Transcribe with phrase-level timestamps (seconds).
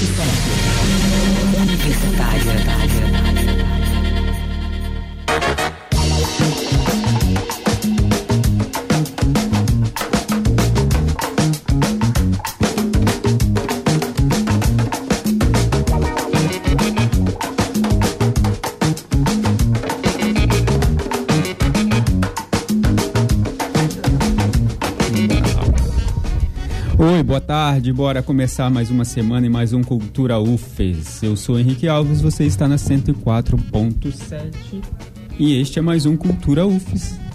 [0.00, 0.06] Oi,
[27.78, 27.92] tarde.
[27.92, 31.22] Bora começar mais uma semana e mais um Cultura UFES.
[31.22, 34.82] Eu sou Henrique Alves, você está na 104.7
[35.38, 37.27] e este é mais um Cultura UFES.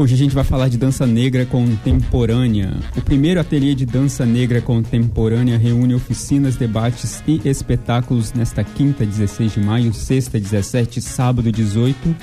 [0.00, 2.74] Hoje a gente vai falar de dança negra contemporânea.
[2.96, 9.52] O primeiro ateliê de dança negra contemporânea reúne oficinas, debates e espetáculos nesta quinta, 16
[9.52, 12.16] de maio, sexta, 17, sábado, 18,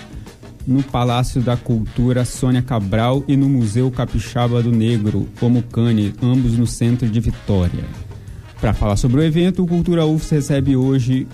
[0.66, 6.66] no Palácio da Cultura Sônia Cabral e no Museu Capixaba do Negro, Omucane, ambos no
[6.66, 7.86] centro de Vitória.
[8.60, 11.28] Para falar sobre o evento, o Cultura UFS recebe hoje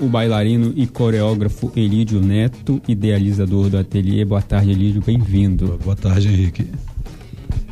[0.00, 4.24] o bailarino e coreógrafo Elídio Neto, idealizador do ateliê.
[4.24, 5.78] Boa tarde, Elídio, bem-vindo.
[5.84, 6.66] Boa tarde, Henrique.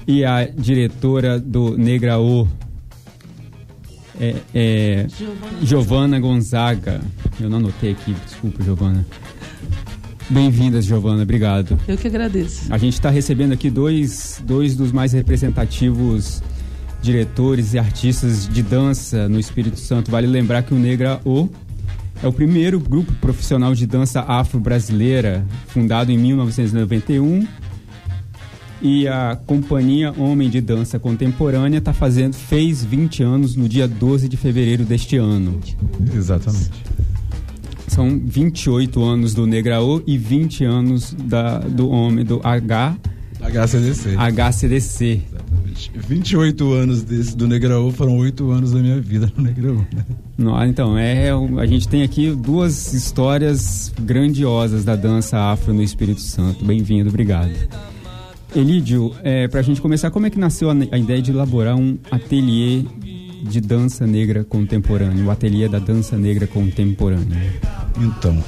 [0.07, 2.47] E a diretora do Negraô,
[4.21, 5.07] é, é
[5.63, 7.01] Giovana Gonzaga.
[7.41, 9.07] Eu não anotei aqui, desculpa, Giovana.
[10.29, 11.79] Bem-vindas, Giovana, obrigado.
[11.89, 12.73] Eu que agradeço.
[12.73, 16.43] A gente está recebendo aqui dois, dois dos mais representativos
[17.01, 20.11] diretores e artistas de dança no Espírito Santo.
[20.11, 21.49] Vale lembrar que o Negraô
[22.23, 27.47] é o primeiro grupo profissional de dança afro-brasileira, fundado em 1991.
[28.81, 34.29] E a Companhia Homem de Dança Contemporânea tá fazendo, fez 20 anos no dia 12
[34.29, 35.61] de fevereiro deste ano.
[36.15, 36.71] Exatamente.
[37.89, 42.97] São 28 anos do Negraô e 20 anos da, do homem do H.
[43.41, 44.17] HCDC.
[44.17, 45.23] HCDC.
[45.95, 49.87] 28 anos desse, do Negraú foram 8 anos da minha vida no Negraú.
[49.95, 50.69] Né?
[50.69, 56.65] então, é, a gente tem aqui duas histórias grandiosas da dança afro no Espírito Santo.
[56.65, 57.53] Bem-vindo, obrigado.
[58.57, 61.77] Elídio, é, para a gente começar, como é que nasceu a, a, ideia de elaborar
[61.77, 62.83] um ateliê
[63.43, 67.53] de dança negra contemporânea, o ateliê da dança negra contemporânea?
[68.01, 68.43] Então,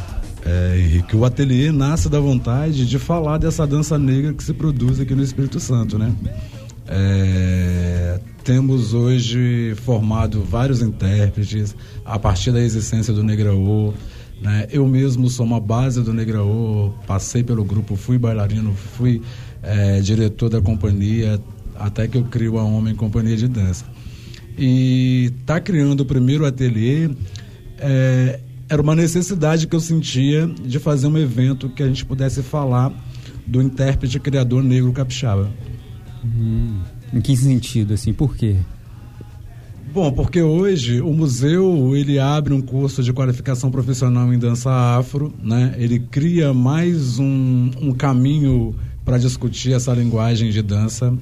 [0.44, 4.98] é, Henrique, o ateliê nasce da vontade de falar dessa dança negra que se produz
[4.98, 6.12] aqui no Espírito Santo, né?
[6.92, 13.94] É, temos hoje formado vários intérpretes a partir da existência do Negraô.
[14.42, 14.66] Né?
[14.72, 19.22] Eu mesmo sou uma base do Negraô, passei pelo grupo, fui bailarino, fui
[19.62, 21.40] é, diretor da companhia,
[21.76, 23.84] até que eu crio a Homem Companhia de Dança.
[24.58, 27.08] E tá criando o primeiro ateliê
[27.78, 32.42] é, era uma necessidade que eu sentia de fazer um evento que a gente pudesse
[32.42, 32.92] falar
[33.46, 35.50] do intérprete criador negro capixaba.
[36.24, 36.80] Hum,
[37.12, 38.56] em que sentido, assim, por quê?
[39.92, 45.34] Bom, porque hoje o museu ele abre um curso de qualificação profissional em dança afro,
[45.42, 45.74] né?
[45.76, 48.72] Ele cria mais um, um caminho
[49.04, 51.12] para discutir essa linguagem de dança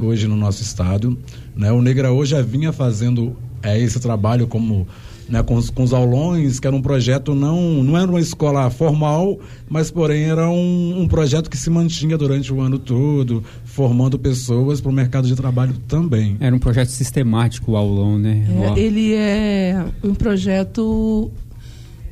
[0.00, 1.16] hoje no nosso estado,
[1.54, 1.70] né?
[1.70, 4.88] O Negra hoje já vinha fazendo é, esse trabalho como
[5.28, 8.70] né, com, os, com os aulões, que era um projeto não, não era uma escola
[8.70, 9.38] formal,
[9.68, 13.42] mas porém era um, um projeto que se mantinha durante o ano todo,
[13.76, 16.38] formando pessoas para o mercado de trabalho também.
[16.40, 18.46] Era um projeto sistemático o aulão, né?
[18.74, 21.30] É, ele é um projeto,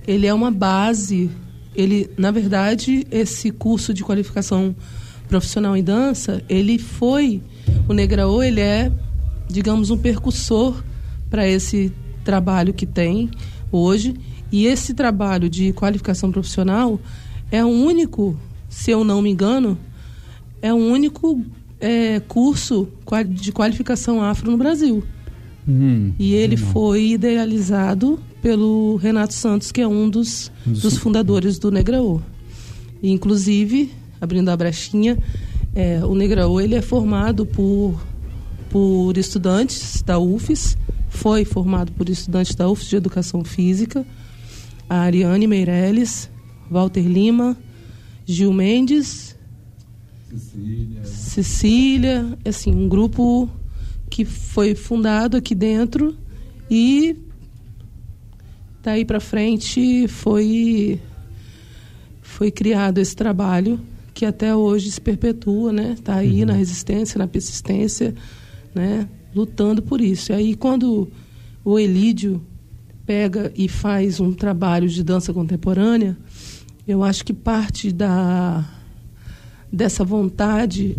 [0.07, 1.31] ele é uma base,
[1.75, 4.77] ele, na verdade, esse curso de qualificação
[5.27, 7.41] profissional em dança, ele foi,
[7.89, 8.93] o Negraô, ele é,
[9.49, 10.85] digamos, um percussor
[11.31, 11.91] para esse
[12.23, 13.31] trabalho que tem
[13.73, 14.15] hoje.
[14.53, 17.01] E esse trabalho de qualificação profissional
[17.51, 18.39] é o único,
[18.69, 19.79] se eu não me engano,
[20.65, 21.43] é o único
[21.79, 22.89] é, curso
[23.29, 25.05] de qualificação afro no Brasil.
[25.69, 26.73] Hum, e ele hum.
[26.73, 32.19] foi idealizado pelo Renato Santos, que é um dos, dos fundadores do Negraô.
[33.03, 35.19] E, inclusive, abrindo a brechinha,
[35.75, 38.01] é, o Negraô ele é formado por,
[38.71, 40.79] por estudantes da UFES,
[41.11, 44.07] foi formado por estudantes da UFS de Educação Física,
[44.89, 46.31] a Ariane Meirelles,
[46.71, 47.55] Walter Lima,
[48.25, 49.34] Gil Mendes,
[50.39, 51.05] Cecília.
[51.05, 53.49] Cecília, assim, um grupo
[54.11, 56.17] que foi fundado aqui dentro
[56.71, 57.17] e
[58.83, 61.01] daí para frente foi
[62.23, 63.81] foi criado esse trabalho
[64.13, 65.97] que até hoje se perpetua, né?
[66.03, 66.47] Tá aí uhum.
[66.47, 68.15] na resistência, na persistência,
[68.75, 69.09] né?
[69.35, 70.33] lutando por isso.
[70.33, 71.11] E aí, quando
[71.65, 72.41] o Elídio
[73.05, 76.17] pega e faz um trabalho de dança contemporânea,
[76.87, 78.65] eu acho que parte da
[79.75, 80.97] dessa vontade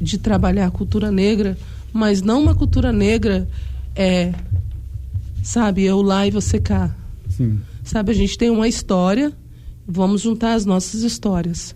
[0.00, 1.56] de trabalhar a cultura negra,
[1.92, 3.48] mas não uma cultura negra
[3.94, 4.34] é,
[5.42, 6.94] sabe, eu lá e você cá.
[7.30, 7.60] Sim.
[7.84, 9.32] Sabe, a gente tem uma história,
[9.86, 11.74] vamos juntar as nossas histórias.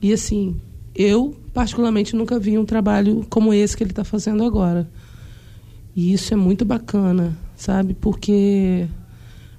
[0.00, 0.56] E assim,
[0.94, 4.88] eu particularmente nunca vi um trabalho como esse que ele está fazendo agora.
[5.94, 7.94] E isso é muito bacana, sabe?
[7.94, 8.86] Porque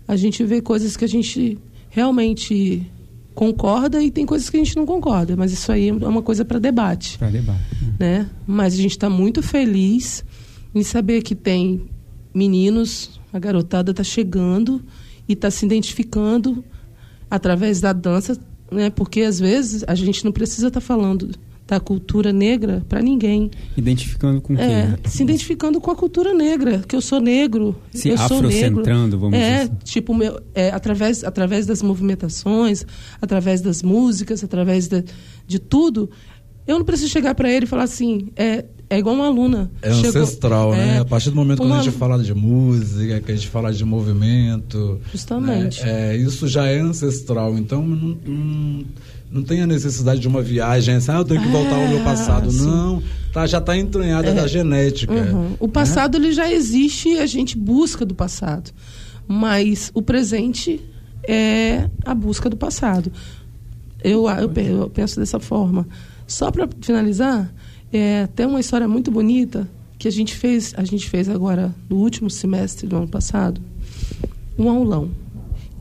[0.08, 1.58] a gente vê coisas que a gente
[1.90, 2.86] realmente
[3.36, 6.46] concorda e tem coisas que a gente não concorda, mas isso aí é uma coisa
[6.46, 7.18] para debate.
[7.18, 7.62] Para debate.
[8.00, 8.28] Né?
[8.48, 10.24] Mas a gente está muito feliz
[10.74, 11.86] em saber que tem
[12.34, 14.82] meninos, a garotada está chegando
[15.28, 16.64] e está se identificando
[17.30, 18.40] através da dança,
[18.72, 18.90] né?
[18.90, 21.32] Porque às vezes a gente não precisa estar tá falando
[21.68, 23.50] da cultura negra para ninguém.
[23.76, 25.12] Identificando com é, quem?
[25.12, 27.76] Se identificando com a cultura negra, que eu sou negro.
[27.92, 28.84] Se eu sou negro.
[29.18, 29.72] vamos é, dizer assim.
[29.84, 32.86] Tipo, meu, é, através, através das movimentações,
[33.22, 35.04] através das músicas, através de,
[35.48, 36.10] de tudo,
[36.68, 39.72] eu não preciso chegar para ele e falar assim, é, é igual uma aluna.
[39.82, 40.82] É Chegou, ancestral, né?
[40.82, 41.00] é, né?
[41.00, 41.70] A partir do momento uma...
[41.70, 45.00] quando a gente fala de música, que a gente fala de movimento.
[45.12, 45.84] Justamente.
[45.84, 46.14] Né?
[46.14, 47.58] É, isso já é ancestral.
[47.58, 48.86] Então, não, não,
[49.36, 52.02] não tem a necessidade de uma viagem assim, ah, eu tenho que voltar ao meu
[52.06, 52.50] passado.
[52.50, 52.68] Sim.
[52.68, 53.04] Não,
[53.34, 54.34] tá, já está entranhada é.
[54.34, 55.12] da genética.
[55.12, 55.58] Uhum.
[55.60, 56.28] O passado né?
[56.28, 58.72] ele já existe e a gente busca do passado.
[59.28, 60.80] Mas o presente
[61.28, 63.12] é a busca do passado.
[64.02, 65.86] Eu, eu, eu penso dessa forma.
[66.26, 67.54] Só para finalizar,
[67.92, 69.68] é, tem uma história muito bonita
[70.00, 73.60] que a gente fez, a gente fez agora no último semestre do ano passado,
[74.58, 75.12] um aulão.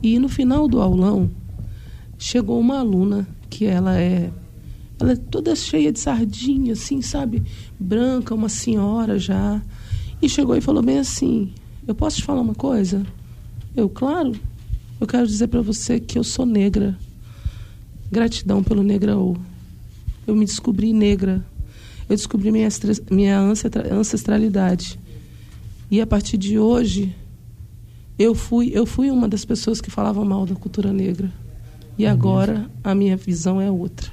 [0.03, 1.31] E no final do aulão
[2.17, 3.25] chegou uma aluna
[3.57, 4.31] que ela é
[4.99, 7.43] ela é toda cheia de sardinha, assim, sabe?
[7.79, 9.61] Branca, uma senhora já.
[10.21, 11.51] E chegou e falou bem assim:
[11.85, 13.05] Eu posso te falar uma coisa?
[13.75, 14.33] Eu, claro.
[14.99, 16.97] Eu quero dizer para você que eu sou negra.
[18.11, 19.35] Gratidão pelo Negraô.
[20.25, 21.43] Eu me descobri negra
[22.07, 22.69] eu descobri minha,
[23.09, 23.39] minha
[23.91, 24.99] ancestralidade.
[25.89, 27.15] E a partir de hoje,
[28.17, 31.31] eu fui, eu fui uma das pessoas que falavam mal da cultura negra.
[31.97, 32.11] E uhum.
[32.11, 34.11] agora a minha visão é outra.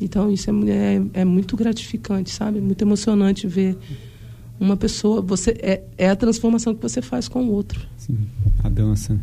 [0.00, 2.60] Então isso é, é, é, muito gratificante, sabe?
[2.60, 3.76] Muito emocionante ver
[4.60, 5.22] uma pessoa.
[5.22, 7.80] Você é, é a transformação que você faz com o outro.
[7.96, 8.18] Sim,
[8.62, 9.18] a dança,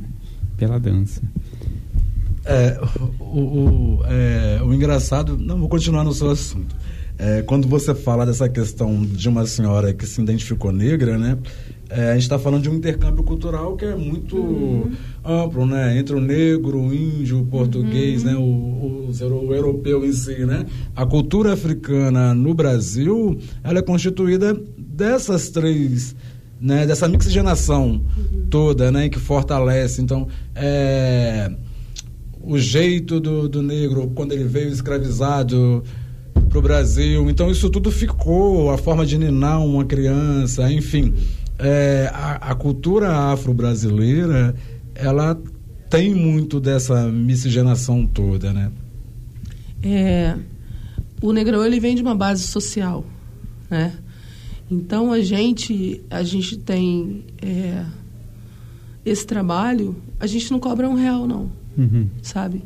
[0.58, 1.22] pela dança.
[2.46, 2.80] É,
[3.20, 5.38] o, o, é, o engraçado.
[5.38, 6.76] Não, vou continuar no seu assunto.
[7.18, 11.38] É, quando você fala dessa questão de uma senhora que se identificou negra, né?
[11.90, 14.92] É, a gente está falando de um intercâmbio cultural que é muito uhum.
[15.24, 15.98] amplo, né?
[15.98, 18.32] Entre o negro, o índio, o português, uhum.
[18.32, 18.38] né?
[18.38, 20.66] O, o, o, europeu em si, né?
[20.96, 26.16] A cultura africana no Brasil, ela é constituída dessas três,
[26.60, 26.86] né?
[26.88, 28.48] Dessa mixigenação uhum.
[28.50, 29.10] toda, né?
[29.10, 30.02] Que fortalece.
[30.02, 31.52] Então, é,
[32.42, 35.84] o jeito do, do negro quando ele veio escravizado
[36.50, 37.30] para o Brasil.
[37.30, 41.14] Então isso tudo ficou, a forma de ninar uma criança, enfim.
[41.60, 44.56] É, a, a, cultura afro-brasileira,
[44.96, 45.40] ela
[45.90, 48.72] tem muito dessa miscigenação toda, né?
[49.82, 50.36] É,
[51.22, 53.06] o Negrão, ele vem de uma base social,
[53.70, 53.94] né?
[54.70, 57.86] Então a gente, a gente tem é,
[59.06, 62.08] esse trabalho, a gente não cobra um real não, uhum.
[62.22, 62.64] sabe?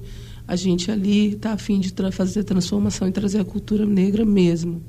[0.48, 4.82] a gente ali está afim de tra fazer transformação e trazer a cultura negra mesmo.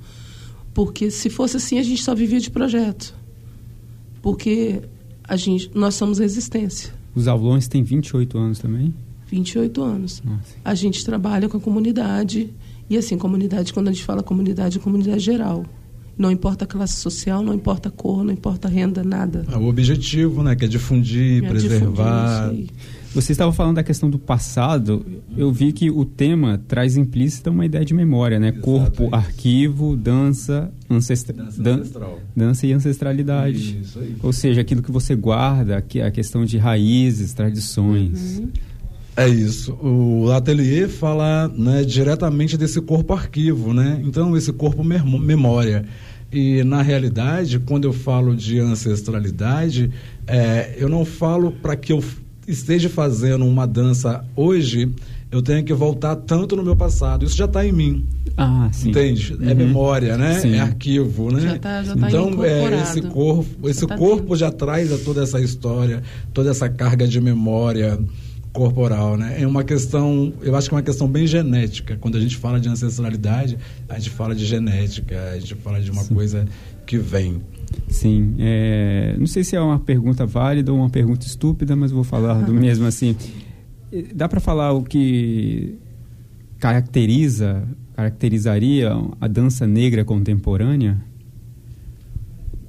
[0.72, 3.14] Porque se fosse assim, a gente só vivia de projeto.
[4.22, 4.82] Porque
[5.24, 6.92] a gente, nós somos resistência.
[7.14, 8.94] Os aulões têm 28 anos também?
[9.26, 10.22] 28 anos.
[10.24, 10.56] Nossa.
[10.64, 12.50] A gente trabalha com a comunidade.
[12.88, 15.64] E assim, comunidade, quando a gente fala comunidade, é comunidade geral.
[16.16, 19.46] Não importa a classe social, não importa a cor, não importa a renda, nada.
[19.52, 20.56] É o objetivo, né?
[20.56, 22.50] Que é difundir, é preservar.
[22.50, 22.70] Difundir
[23.14, 25.04] você estava falando da questão do passado.
[25.36, 28.48] Eu vi que o tema traz implícita uma ideia de memória, né?
[28.48, 32.20] Exato, Corpo, é arquivo, dança, ancestra dança, dan ancestral.
[32.36, 33.80] dança e ancestralidade.
[33.80, 34.16] Isso, aí.
[34.22, 38.38] Ou seja, aquilo que você guarda, que é a questão de raízes, tradições.
[38.38, 38.48] Uhum.
[39.16, 39.72] É isso.
[39.82, 44.00] O ateliê fala né, diretamente desse corpo arquivo, né?
[44.04, 45.84] Então, esse corpo memória.
[46.30, 49.90] E, na realidade, quando eu falo de ancestralidade,
[50.26, 52.00] é, eu não falo para que eu
[52.48, 54.90] esteja fazendo uma dança hoje,
[55.30, 57.24] eu tenho que voltar tanto no meu passado.
[57.24, 58.06] Isso já está em mim.
[58.36, 58.88] Ah, sim.
[58.90, 59.34] Entende?
[59.34, 59.50] É uhum.
[59.50, 60.40] É memória, né?
[60.40, 60.54] Sim.
[60.54, 61.40] É arquivo, né?
[61.40, 64.98] Já tá, já tá então, é, esse corpo, esse já tá corpo já traz a
[64.98, 66.02] toda essa história,
[66.32, 67.98] toda essa carga de memória
[68.52, 69.36] corporal, né?
[69.40, 71.98] É uma questão, eu acho que é uma questão bem genética.
[72.00, 75.90] Quando a gente fala de ancestralidade, a gente fala de genética, a gente fala de
[75.90, 76.14] uma Sim.
[76.14, 76.46] coisa
[76.88, 77.42] que vem.
[77.86, 82.02] Sim, é, não sei se é uma pergunta válida ou uma pergunta estúpida, mas vou
[82.02, 83.14] falar do mesmo assim.
[84.14, 85.76] Dá para falar o que
[86.58, 88.90] caracteriza, caracterizaria
[89.20, 90.98] a dança negra contemporânea?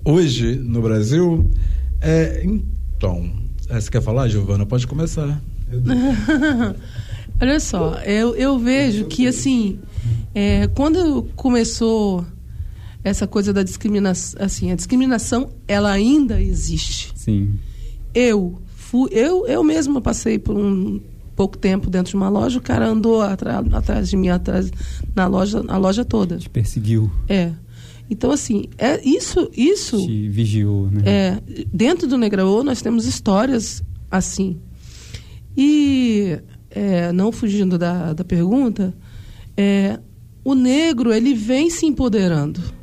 [0.03, 1.49] Hoje no Brasil,
[2.01, 3.31] é, então,
[3.69, 4.65] é, você quer falar, Giovana?
[4.65, 5.41] Pode começar.
[7.41, 9.79] Olha só, eu, eu vejo que assim,
[10.35, 12.25] é, quando começou
[13.03, 17.11] essa coisa da discriminação, assim, a discriminação ela ainda existe.
[17.15, 17.53] Sim.
[18.13, 20.99] Eu fui, eu eu mesma passei por um
[21.35, 24.69] pouco tempo dentro de uma loja, o cara andou atrás, atrás de mim atrás
[25.15, 26.37] na loja, a loja toda.
[26.37, 27.09] Te perseguiu.
[27.29, 27.53] É.
[28.09, 30.05] Então assim, é isso, isso.
[30.05, 31.01] Te vigiou, né?
[31.05, 31.41] É,
[31.71, 34.57] dentro do Negraô nós temos histórias assim.
[35.55, 36.39] E
[36.69, 38.93] é, não fugindo da, da pergunta,
[39.55, 39.99] é,
[40.43, 42.78] o negro ele vem se empoderando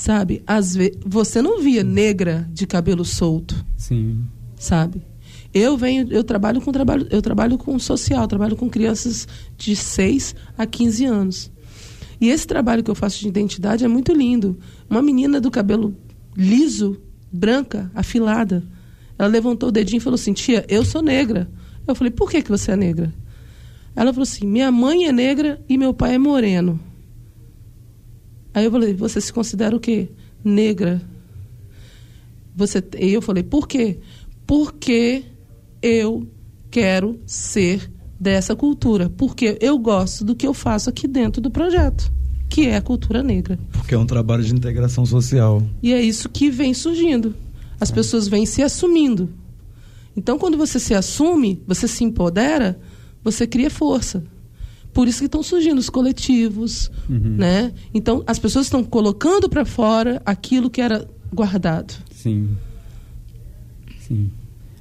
[0.00, 0.42] sabe?
[0.46, 3.54] Às vezes você não via negra de cabelo solto.
[3.76, 4.24] Sim.
[4.56, 5.02] Sabe?
[5.52, 9.28] Eu venho, eu trabalho com trabalho, eu trabalho com social, trabalho com crianças
[9.58, 11.52] de 6 a 15 anos.
[12.18, 14.58] E esse trabalho que eu faço de identidade é muito lindo.
[14.88, 15.94] Uma menina do cabelo
[16.34, 16.98] liso,
[17.30, 18.64] branca, afilada.
[19.18, 21.50] Ela levantou o dedinho e falou assim: "Tia, eu sou negra".
[21.86, 23.12] Eu falei: "Por que que você é negra?"
[23.94, 26.80] Ela falou assim: "Minha mãe é negra e meu pai é moreno".
[28.52, 30.08] Aí eu falei, você se considera o quê?
[30.44, 31.00] Negra.
[32.54, 33.98] Você, e eu falei, por quê?
[34.46, 35.24] Porque
[35.82, 36.26] eu
[36.70, 39.08] quero ser dessa cultura.
[39.08, 42.12] Porque eu gosto do que eu faço aqui dentro do projeto,
[42.48, 43.58] que é a cultura negra.
[43.72, 45.62] Porque é um trabalho de integração social.
[45.82, 47.34] E é isso que vem surgindo.
[47.80, 49.30] As pessoas vêm se assumindo.
[50.14, 52.78] Então, quando você se assume, você se empodera,
[53.22, 54.22] você cria força.
[54.92, 57.36] Por isso que estão surgindo os coletivos, uhum.
[57.36, 57.72] né?
[57.94, 61.94] Então as pessoas estão colocando para fora aquilo que era guardado.
[62.12, 62.56] Sim.
[64.00, 64.30] Sim.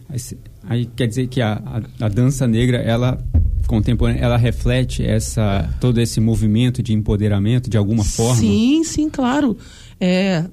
[0.09, 0.19] Aí,
[0.63, 3.23] aí quer dizer que a, a, a, dança negra, ela
[3.67, 8.41] contemporânea, ela reflete essa todo esse movimento de empoderamento de alguma forma?
[8.41, 9.55] Sim, sim, claro.
[10.01, 10.45] É,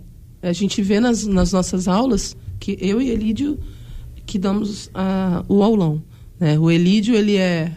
[0.42, 3.58] a gente vê nas, nas nossas aulas que eu e Elídio
[4.26, 6.02] que damos a, o aulão.
[6.38, 6.58] Né?
[6.58, 7.72] O Elídio, ele é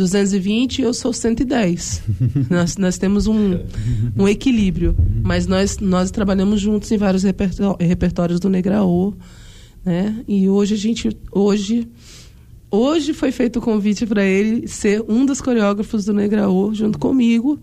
[0.00, 2.02] 220 eu sou 110.
[2.48, 3.58] nós, nós temos um,
[4.16, 7.22] um equilíbrio, mas nós, nós trabalhamos juntos em vários
[7.78, 9.12] repertórios do Negraô,
[9.84, 10.24] né?
[10.26, 11.86] E hoje a gente hoje
[12.70, 17.58] hoje foi feito o convite para ele ser um dos coreógrafos do Negraô junto comigo,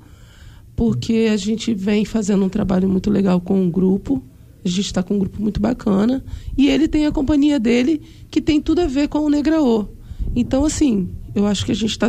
[0.75, 4.21] porque a gente vem fazendo um trabalho muito legal com um grupo.
[4.63, 6.23] A gente está com um grupo muito bacana
[6.57, 9.96] e ele tem a companhia dele que tem tudo a ver com o Negraô.
[10.35, 12.07] Então assim, eu acho que a gente está.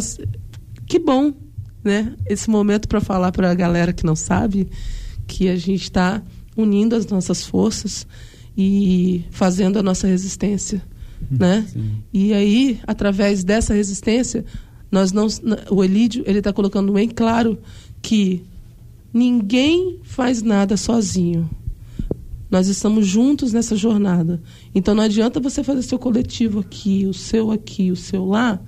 [0.86, 1.32] Que bom,
[1.82, 2.14] né?
[2.26, 4.68] Esse momento para falar para a galera que não sabe
[5.26, 6.22] que a gente está
[6.56, 8.06] unindo as nossas forças
[8.56, 10.82] e fazendo a nossa resistência,
[11.30, 11.38] uhum.
[11.38, 11.66] né?
[11.72, 11.90] Sim.
[12.12, 14.44] E aí, através dessa resistência,
[14.90, 15.28] nós não,
[15.70, 17.58] o Elídio ele está colocando bem claro
[18.02, 18.42] que
[19.12, 21.48] ninguém faz nada sozinho.
[22.50, 24.40] Nós estamos juntos nessa jornada.
[24.74, 28.60] Então não adianta você fazer seu coletivo aqui, o seu aqui, o seu lá,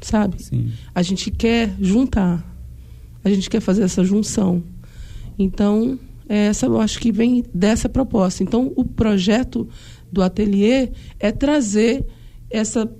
[0.00, 0.42] sabe?
[0.42, 0.72] Sim.
[0.94, 2.44] A gente quer juntar,
[3.24, 4.62] a gente quer fazer essa junção.
[5.38, 8.42] Então, essa eu acho que vem dessa proposta.
[8.42, 9.68] Então, o projeto
[10.12, 12.06] do ateliê é trazer
[12.50, 12.90] essa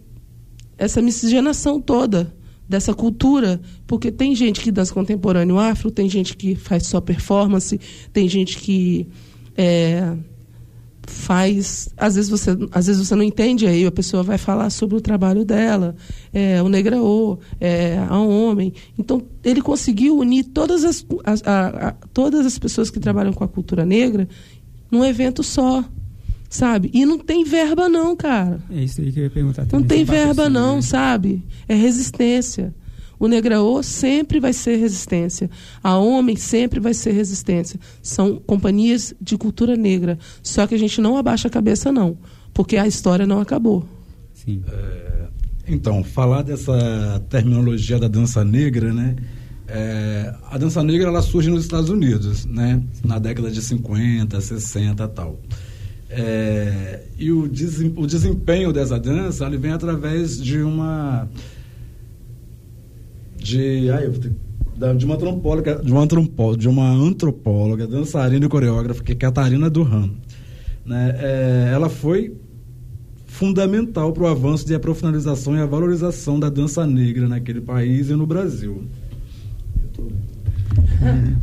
[0.78, 2.33] essa miscigenação toda
[2.69, 7.81] dessa cultura, porque tem gente que dança contemporâneo afro, tem gente que faz só performance,
[8.13, 9.09] tem gente que
[9.57, 10.15] é,
[11.09, 14.97] faz às vezes você às vezes você não entende aí a pessoa vai falar sobre
[14.97, 15.97] o trabalho dela
[16.33, 18.75] é, o negraô é, a homem.
[18.99, 23.43] Então ele conseguiu unir todas as, as a, a, todas as pessoas que trabalham com
[23.43, 24.29] a cultura negra
[24.91, 25.85] num evento só
[26.49, 29.83] sabe e não tem verba não cara é isso aí que eu ia perguntar não
[29.83, 30.83] tem verba não né?
[30.83, 32.75] sabe é resistência
[33.19, 35.50] o Negraô sempre vai ser resistência.
[35.83, 37.78] A Homem sempre vai ser resistência.
[38.00, 40.19] São companhias de cultura negra.
[40.43, 42.17] Só que a gente não abaixa a cabeça, não.
[42.55, 43.85] Porque a história não acabou.
[44.33, 44.62] Sim.
[44.69, 45.26] É,
[45.67, 49.17] então, falar dessa terminologia da dança negra, né?
[49.67, 52.81] É, a dança negra ela surge nos Estados Unidos, né?
[53.05, 55.40] Na década de 50, 60 e tal.
[56.11, 61.29] É, e o, o desempenho dessa dança ele vem através de uma
[63.37, 64.09] de, ai,
[64.97, 69.69] de uma antropóloga, de uma antropóloga, de uma antropóloga, dançarina e coreógrafa, que é Catarina
[69.69, 70.11] Durham.
[70.85, 71.17] Né?
[71.19, 72.35] É, ela foi
[73.27, 78.09] fundamental para o avanço e a profissionalização e a valorização da dança negra naquele país
[78.09, 78.85] e no Brasil.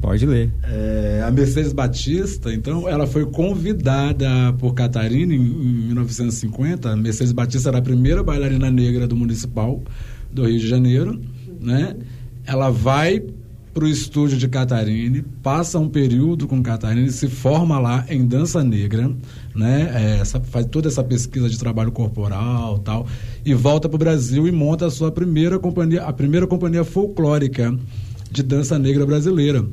[0.02, 0.52] Pode ler.
[0.64, 6.92] É, a Mercedes Batista, então, ela foi convidada por Catarina em, em 1950.
[6.92, 9.82] A Mercedes Batista era a primeira bailarina negra do Municipal
[10.32, 11.22] do Rio de Janeiro,
[11.60, 11.96] né?
[12.46, 13.24] Ela vai
[13.76, 18.64] para o estúdio de Catarine, passa um período com Catarine, se forma lá em dança
[18.64, 19.12] negra,
[19.54, 19.92] né?
[19.94, 23.06] É, essa, faz toda essa pesquisa de trabalho corporal tal,
[23.46, 27.78] e volta para o Brasil e monta a sua primeira companhia, a primeira companhia folclórica
[28.36, 29.66] de dança negra brasileira.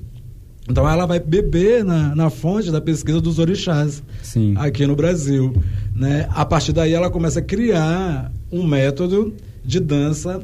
[0.68, 4.54] Então ela vai beber na, na fonte da pesquisa dos orixás Sim.
[4.56, 5.52] aqui no Brasil.
[5.94, 6.28] Né?
[6.30, 10.40] A partir daí ela começa a criar um método de dança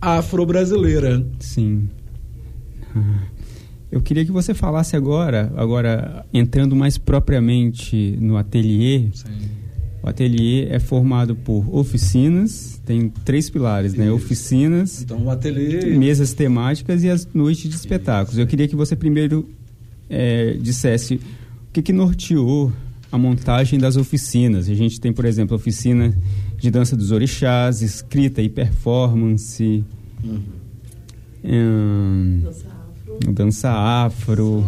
[0.00, 1.24] afro-brasileira.
[1.38, 1.88] Sim.
[3.92, 9.08] Eu queria que você falasse agora, agora entrando mais propriamente no ateliê.
[9.12, 9.65] Sim.
[10.06, 14.04] O ateliê é formado por oficinas, tem três pilares, né?
[14.06, 14.14] Isso.
[14.14, 15.84] Oficinas, Então o ateliê.
[15.96, 18.38] mesas temáticas e as noites de espetáculos.
[18.38, 19.48] Eu queria que você primeiro
[20.08, 21.20] é, dissesse o
[21.72, 22.72] que, que norteou
[23.10, 24.68] a montagem das oficinas.
[24.68, 26.16] A gente tem, por exemplo, a oficina
[26.56, 29.84] de dança dos orixás, escrita e performance,
[30.24, 30.40] Uhum.
[31.44, 32.42] hum,
[33.32, 34.64] dança afro,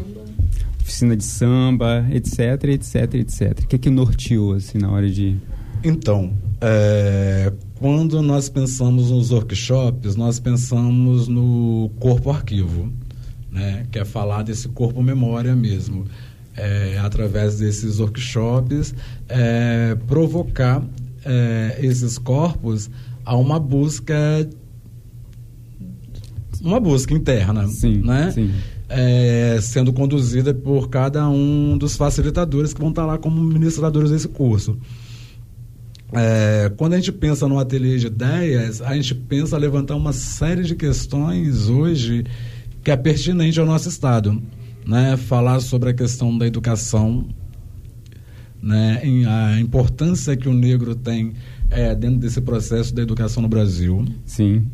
[0.88, 3.60] oficina de samba, etc, etc, etc.
[3.62, 5.36] O que, que norteou assim na hora de
[5.84, 12.90] Então, é, quando nós pensamos nos workshops, nós pensamos no corpo arquivo,
[13.52, 13.86] né?
[13.92, 16.06] que é falar desse corpo memória mesmo.
[16.56, 18.92] É, através desses workshops,
[19.28, 20.82] é, provocar
[21.24, 22.90] é, esses corpos
[23.24, 24.48] a uma busca
[26.60, 28.32] uma busca interna, Sim, né?
[28.32, 28.50] sim.
[28.88, 34.28] É, sendo conduzida por cada um dos facilitadores que vão estar lá como ministradores desse
[34.28, 34.78] curso.
[36.12, 40.62] É, quando a gente pensa no ateliê de ideias, a gente pensa levantar uma série
[40.62, 42.24] de questões hoje
[42.82, 44.42] que é pertinente ao nosso estado,
[44.86, 45.16] né?
[45.18, 47.28] Falar sobre a questão da educação,
[48.62, 49.00] né?
[49.04, 51.34] Em a importância que o negro tem
[51.70, 54.06] é, dentro desse processo da educação no Brasil.
[54.24, 54.66] Sim.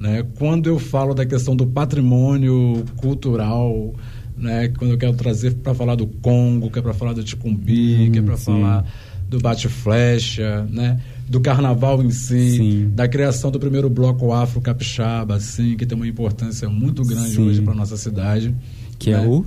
[0.00, 0.24] Né?
[0.38, 3.94] Quando eu falo da questão do patrimônio cultural,
[4.34, 4.68] né?
[4.78, 8.12] quando eu quero trazer para falar do Congo, que é para falar do Ticumbi, Hum,
[8.12, 8.90] que é para falar
[9.28, 10.98] do bate-flecha, né?
[11.28, 12.90] do carnaval em si, Sim.
[12.94, 17.46] da criação do primeiro bloco afro-capixaba, assim, que tem uma importância muito grande Sim.
[17.46, 18.56] hoje para nossa cidade.
[18.98, 19.26] Que é né?
[19.26, 19.44] o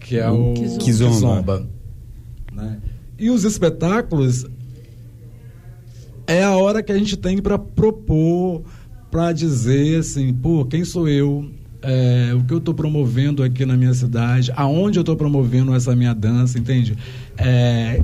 [0.00, 1.14] que é O o Kizomba.
[1.14, 1.68] Kizomba,
[2.52, 2.78] né?
[3.16, 4.44] E os espetáculos
[6.26, 8.64] é a hora que a gente tem para propor,
[9.10, 11.50] para dizer assim, pô, quem sou eu?
[11.82, 14.52] É, o que eu estou promovendo aqui na minha cidade?
[14.54, 16.58] Aonde eu estou promovendo essa minha dança?
[16.58, 16.96] Entende?
[17.38, 18.02] É,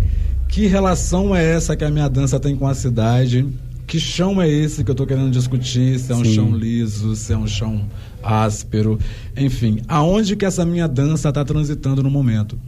[0.48, 3.46] que relação é essa que a minha dança tem com a cidade?
[3.86, 5.98] Que chão é esse que eu estou querendo discutir?
[5.98, 6.34] Se é um Sim.
[6.34, 7.86] chão liso, se é um chão
[8.22, 8.98] áspero,
[9.36, 12.58] enfim, aonde que essa minha dança está transitando no momento,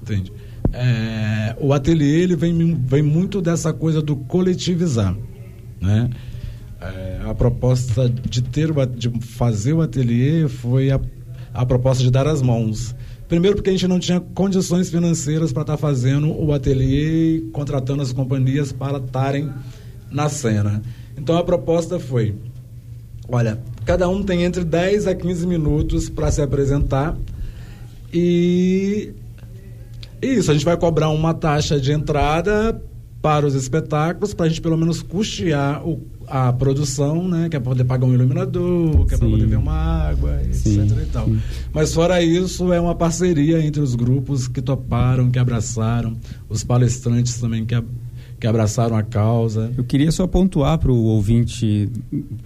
[0.00, 0.32] entende?
[0.72, 5.14] É, o ateliê ele vem, vem muito dessa coisa do coletivizar,
[5.80, 6.08] né?
[6.84, 11.00] É, a proposta de ter o a- de fazer o ateliê foi a,
[11.52, 12.94] a proposta de dar as mãos.
[13.28, 18.02] Primeiro porque a gente não tinha condições financeiras para estar fazendo o ateliê e contratando
[18.02, 19.50] as companhias para estarem
[20.10, 20.82] na cena.
[21.16, 22.34] Então a proposta foi
[23.26, 27.16] Olha, cada um tem entre 10 a 15 minutos para se apresentar
[28.12, 29.12] e
[30.20, 32.80] isso, a gente vai cobrar uma taxa de entrada
[33.20, 37.48] para os espetáculos, para a gente pelo menos custear o- a produção, né?
[37.48, 40.54] Que é para poder pagar um iluminador, que é para poder ver uma água, etc
[40.54, 41.26] Sim, e tal.
[41.26, 41.40] sim.
[41.72, 46.16] Mas fora isso, é uma parceria entre os grupos que toparam, que abraçaram,
[46.48, 47.74] os palestrantes também que,
[48.40, 49.72] que abraçaram a causa.
[49.76, 51.90] Eu queria só pontuar para o ouvinte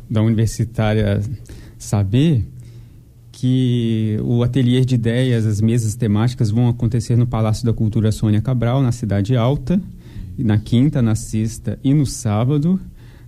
[0.09, 1.21] da universitária
[1.79, 2.45] saber
[3.33, 8.41] que o ateliê de ideias, as mesas temáticas vão acontecer no Palácio da Cultura Sônia
[8.41, 9.81] Cabral, na Cidade Alta,
[10.37, 12.81] na quinta, na sexta e no sábado.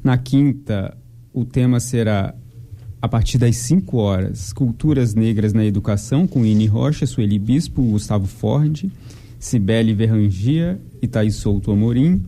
[0.03, 0.97] Na quinta,
[1.33, 2.35] o tema será
[3.03, 8.27] a partir das 5 horas, Culturas Negras na Educação, com Ine Rocha, Sueli Bispo, Gustavo
[8.27, 8.91] Ford,
[9.39, 12.23] Cibele Verrangia e Thaís Souto Amorim.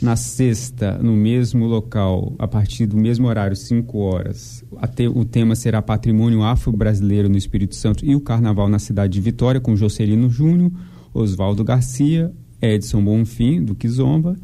[0.00, 4.64] Na sexta, no mesmo local, a partir do mesmo horário, 5 horas,
[5.12, 9.60] o tema será Patrimônio Afro-Brasileiro no Espírito Santo e o Carnaval na cidade de Vitória,
[9.60, 10.70] com Jocelino Júnior,
[11.12, 12.32] Oswaldo Garcia,
[12.62, 14.36] Edson Bonfim, do Kizomba,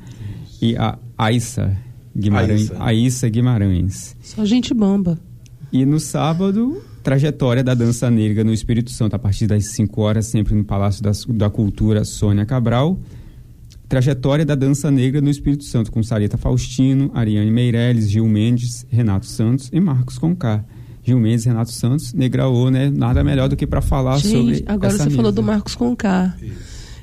[0.60, 1.76] e a Aissa
[2.16, 2.70] Guimarães.
[2.70, 2.76] Aissa.
[2.84, 4.16] Aissa Guimarães.
[4.22, 5.18] Só gente bomba.
[5.72, 10.26] E no sábado, trajetória da dança negra no Espírito Santo, a partir das 5 horas,
[10.26, 12.98] sempre no Palácio das- da Cultura Sônia Cabral.
[13.88, 19.26] trajetória da dança negra no Espírito Santo, com Sarita Faustino, Ariane Meirelles, Gil Mendes, Renato
[19.26, 20.64] Santos e Marcos Concar.
[21.04, 22.90] Gil Mendes, Renato Santos, Negraô, né?
[22.90, 24.64] Nada melhor do que para falar gente, sobre.
[24.66, 25.16] Agora você mesa.
[25.16, 26.36] falou do Marcos Concar.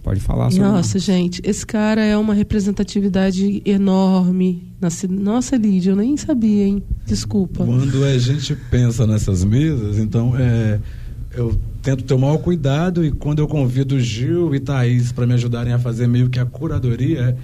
[0.03, 4.73] Pode falar sobre Nossa, gente, esse cara é uma representatividade enorme.
[5.09, 6.83] Nossa, Lídia, eu nem sabia, hein?
[7.05, 7.63] Desculpa.
[7.63, 10.79] Quando a gente pensa nessas mesas, então é,
[11.35, 15.35] eu tento ter o maior cuidado e quando eu convido Gil e Thaís para me
[15.35, 17.37] ajudarem a fazer meio que a curadoria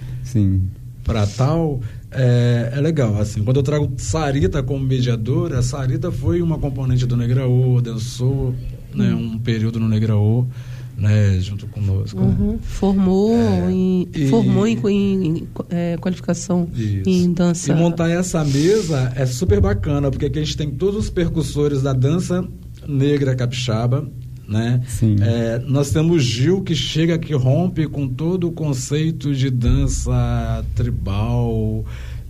[1.04, 1.80] para tal,
[2.12, 3.22] é, é, legal.
[3.22, 8.54] Assim, quando eu trago Sarita como mediadora, Sarita foi uma componente do Negraô, dançou
[8.96, 9.34] né, hum.
[9.34, 10.48] um período no Negraô
[10.98, 12.20] né, junto conosco.
[12.20, 12.36] Né?
[12.40, 12.52] Uhum.
[12.54, 12.60] Né?
[12.64, 17.08] Formou, é, em, e, formou em, em é, qualificação isso.
[17.08, 17.72] em dança.
[17.72, 21.84] E montar essa mesa é super bacana, porque aqui a gente tem todos os percussores
[21.84, 22.44] da dança
[22.88, 24.10] negra capixaba.
[24.48, 24.82] Né?
[25.22, 31.84] É, nós temos Gil que chega que rompe com todo o conceito de dança tribal,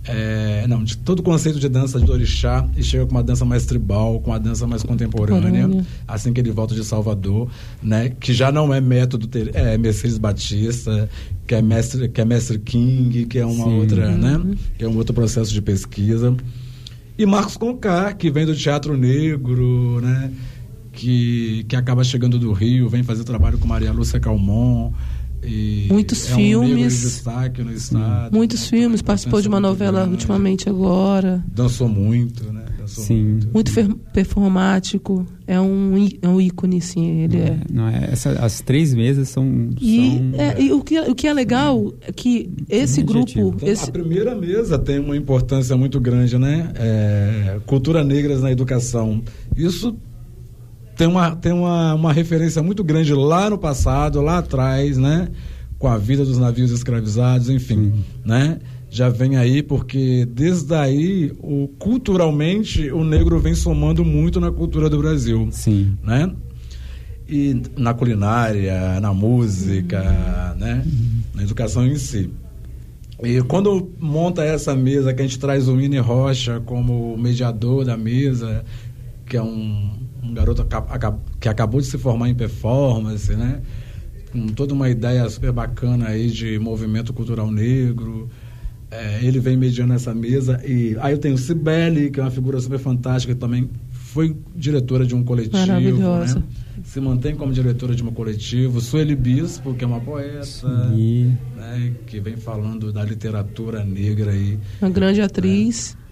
[0.08, 3.44] é, não, de todo o conceito de dança de orixá e chega com uma dança
[3.44, 5.68] mais tribal, com uma dança mais contemporânea,
[6.06, 7.50] assim que ele volta de Salvador,
[7.82, 8.08] né?
[8.08, 11.10] Que já não é método é Mercedes Batista,
[11.46, 13.78] que é mestre, que é mestre King, que é uma Sim.
[13.80, 14.36] outra, né?
[14.36, 14.54] uhum.
[14.78, 16.34] Que é um outro processo de pesquisa.
[17.18, 20.30] E Marcos Concar, que vem do teatro negro, né?
[20.92, 24.92] Que, que acaba chegando do Rio, vem fazer trabalho com Maria Lúcia Calmon.
[25.42, 27.04] E muitos é filmes.
[27.04, 28.36] Um destaque no estado.
[28.36, 28.66] Muitos né?
[28.66, 30.12] filmes, participou de uma novela grande.
[30.12, 31.44] ultimamente agora.
[31.52, 32.64] Dançou muito, né?
[32.78, 33.38] Dançou sim.
[33.52, 35.26] Muito, muito performático.
[35.46, 37.60] É um, é um ícone, sim, ele não é.
[37.70, 39.70] Não é essa, as três mesas são.
[39.80, 43.54] E, são, é, e o, que, o que é legal é que esse grupo.
[43.54, 43.88] Então, esse...
[43.88, 46.70] A primeira mesa tem uma importância muito grande, né?
[46.74, 49.22] É, cultura negras na educação.
[49.56, 49.96] Isso
[50.98, 55.28] tem uma, tem uma, uma referência muito grande lá no passado, lá atrás, né?
[55.78, 58.02] Com a vida dos navios escravizados, enfim, uhum.
[58.24, 58.58] né?
[58.90, 64.90] Já vem aí porque desde aí, o, culturalmente, o negro vem somando muito na cultura
[64.90, 65.48] do Brasil.
[65.52, 65.96] Sim.
[66.02, 66.34] Né?
[67.28, 70.58] E na culinária, na música, uhum.
[70.58, 70.84] né?
[71.32, 72.28] Na educação em si.
[73.22, 77.96] E quando monta essa mesa, que a gente traz o Mini Rocha como mediador da
[77.96, 78.64] mesa,
[79.26, 80.66] que é um um garoto
[81.40, 83.60] que acabou de se formar em performance, né?
[84.32, 88.28] Com toda uma ideia super bacana aí de movimento cultural negro.
[88.90, 92.58] É, ele vem mediando essa mesa e aí eu tenho Cibele, que é uma figura
[92.58, 95.56] super fantástica, que também foi diretora de um coletivo,
[96.36, 96.42] né?
[96.84, 98.80] Se mantém como diretora de um coletivo.
[98.80, 100.68] Sueli Bispo, que é uma poeta,
[101.56, 101.92] né?
[102.06, 104.58] que vem falando da literatura negra aí.
[104.80, 105.96] Uma grande atriz.
[106.04, 106.07] É.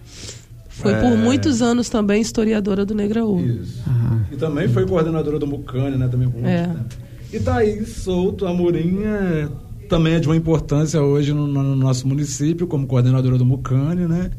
[0.77, 1.01] Foi é...
[1.01, 3.39] por muitos anos também historiadora do Negraú.
[3.39, 3.81] Isso.
[3.87, 4.19] Ah.
[4.31, 6.07] E também foi coordenadora do Mucane, né?
[6.07, 6.67] Também por muito é.
[6.67, 6.95] tempo.
[7.33, 9.49] E Thaís Souto, a Murinha,
[9.89, 14.29] também é de uma importância hoje no, no nosso município, como coordenadora do Mucane, né?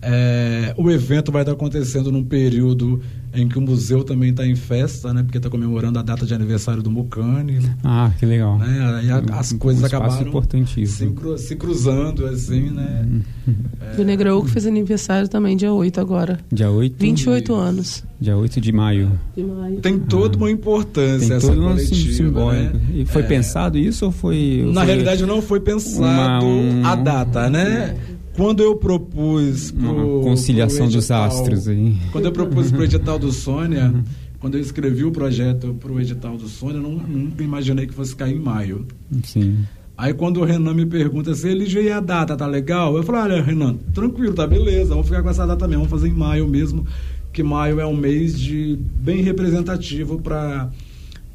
[0.00, 3.00] É, o evento vai estar acontecendo num período
[3.34, 5.22] em que o museu também está em festa, né?
[5.22, 7.60] Porque está comemorando a data de aniversário do Mucane.
[7.82, 8.58] Ah, que legal.
[8.58, 9.00] Né?
[9.00, 11.10] Aí a, as um, coisas um acabaram importantíssimo.
[11.10, 13.08] Se, cru, se, cruzando, assim, né?
[13.46, 13.54] Uhum.
[13.80, 13.96] É...
[13.96, 16.38] Do Negrou que fez aniversário também dia 8 agora.
[16.52, 16.96] Dia 8?
[16.98, 18.04] 28 anos.
[18.20, 19.18] Dia 8 de maio.
[19.34, 19.80] De maio.
[19.80, 22.72] Tem toda uma importância Tem essa coletiva, né?
[22.94, 23.26] E foi é...
[23.26, 24.62] pensado isso ou foi...
[24.72, 26.86] Na foi realidade não foi pensado uma, um...
[26.86, 27.96] a data, né?
[28.34, 31.96] Quando eu propus pro, Uma conciliação pro edital, dos astros aí.
[32.10, 33.92] Quando eu propus para o edital do Sônia,
[34.40, 37.94] quando eu escrevi o projeto para o edital do Sônia, eu não, nunca imaginei que
[37.94, 38.86] fosse cair em maio.
[39.22, 39.58] Sim.
[39.96, 42.96] Aí quando o Renan me pergunta se ele já ia a data, tá legal?
[42.96, 46.12] Eu falo, olha, Renan, tranquilo, tá beleza, vamos ficar com essa data mesmo, vamos fazer
[46.12, 46.86] em maio mesmo,
[47.32, 50.70] que maio é um mês de bem representativo para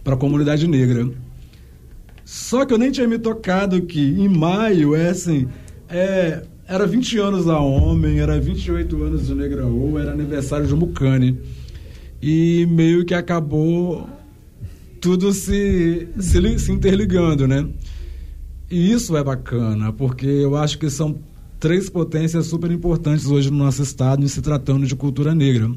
[0.05, 1.07] a comunidade negra.
[2.25, 5.47] Só que eu nem tinha me tocado que em maio é assim,
[5.87, 11.39] é era 20 anos da Homem, era 28 anos do Negraú, era aniversário de Mucane.
[12.21, 14.07] E meio que acabou
[14.99, 17.65] tudo se, se, se interligando, né?
[18.69, 21.17] E isso é bacana, porque eu acho que são
[21.57, 25.71] três potências super importantes hoje no nosso estado em se tratando de cultura negra,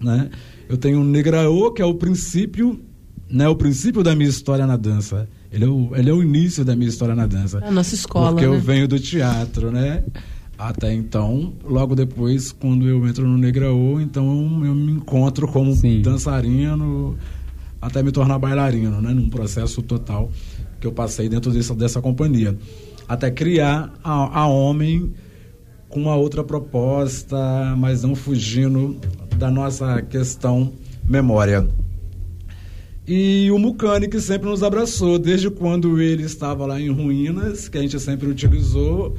[0.00, 0.30] né?
[0.68, 2.80] Eu tenho o Negraô, que é o princípio,
[3.28, 5.28] né, o princípio da minha história na dança.
[5.54, 7.60] Ele é o, ele é o início da minha história na dança.
[7.60, 8.32] É a nossa escola.
[8.32, 8.52] Porque né?
[8.52, 10.02] eu venho do teatro, né?
[10.58, 14.26] Até então, logo depois, quando eu entro no Negraô, então
[14.64, 16.02] eu me encontro como Sim.
[16.02, 17.16] dançarino
[17.80, 19.14] até me tornar bailarino, né?
[19.14, 20.28] Num processo total
[20.80, 22.56] que eu passei dentro dessa, dessa companhia.
[23.06, 25.12] Até criar a, a Homem
[25.88, 27.36] com uma outra proposta,
[27.78, 28.96] mas não fugindo
[29.36, 30.72] da nossa questão
[31.04, 31.68] memória.
[33.06, 37.76] E o Mucane, que sempre nos abraçou, desde quando ele estava lá em ruínas, que
[37.76, 39.14] a gente sempre utilizou,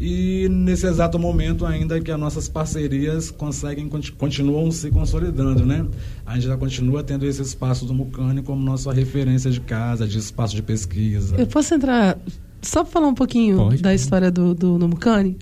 [0.00, 5.86] e nesse exato momento ainda que as nossas parcerias conseguem continuam se consolidando, né?
[6.26, 10.18] A gente já continua tendo esse espaço do Mucane como nossa referência de casa, de
[10.18, 11.36] espaço de pesquisa.
[11.36, 12.18] Eu posso entrar
[12.60, 13.82] só para falar um pouquinho Pode.
[13.82, 15.36] da história do, do, do Mucane?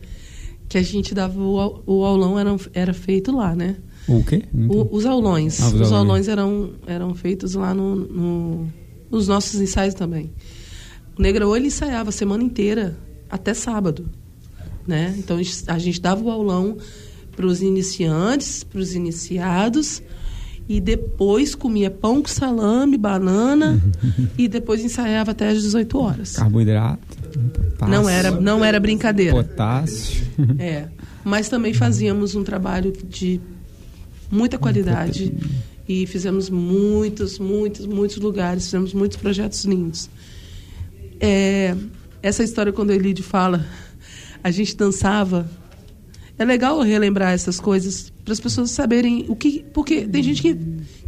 [0.69, 3.77] Que a gente dava o, o aulão era, era feito lá, né?
[4.09, 4.43] O quê?
[4.69, 5.61] O, os aulões.
[5.61, 8.67] Ah, os, os aulões eram, eram feitos lá no, no,
[9.11, 10.31] nos nossos ensaios também.
[11.19, 12.97] O Negra ele ensaiava a semana inteira,
[13.29, 14.09] até sábado.
[14.87, 15.15] Né?
[15.19, 16.77] Então a gente dava o aulão
[17.35, 20.03] para os iniciantes, para os iniciados,
[20.69, 23.81] e depois comia pão com salame, banana,
[24.39, 26.33] e depois ensaiava até às 18 horas.
[26.37, 27.17] Carboidrato.
[27.53, 29.33] Potássio, não era, não era brincadeira.
[29.33, 30.25] Potássio.
[30.59, 30.89] É.
[31.25, 33.41] Mas também fazíamos um trabalho de
[34.31, 35.33] muita qualidade
[35.89, 40.11] e fizemos muitos, muitos, muitos lugares, fizemos muitos projetos lindos.
[41.21, 41.75] É,
[42.23, 43.65] essa história quando o Elide fala,
[44.43, 45.49] a gente dançava.
[46.39, 50.59] É legal relembrar essas coisas para as pessoas saberem o que, porque tem gente que,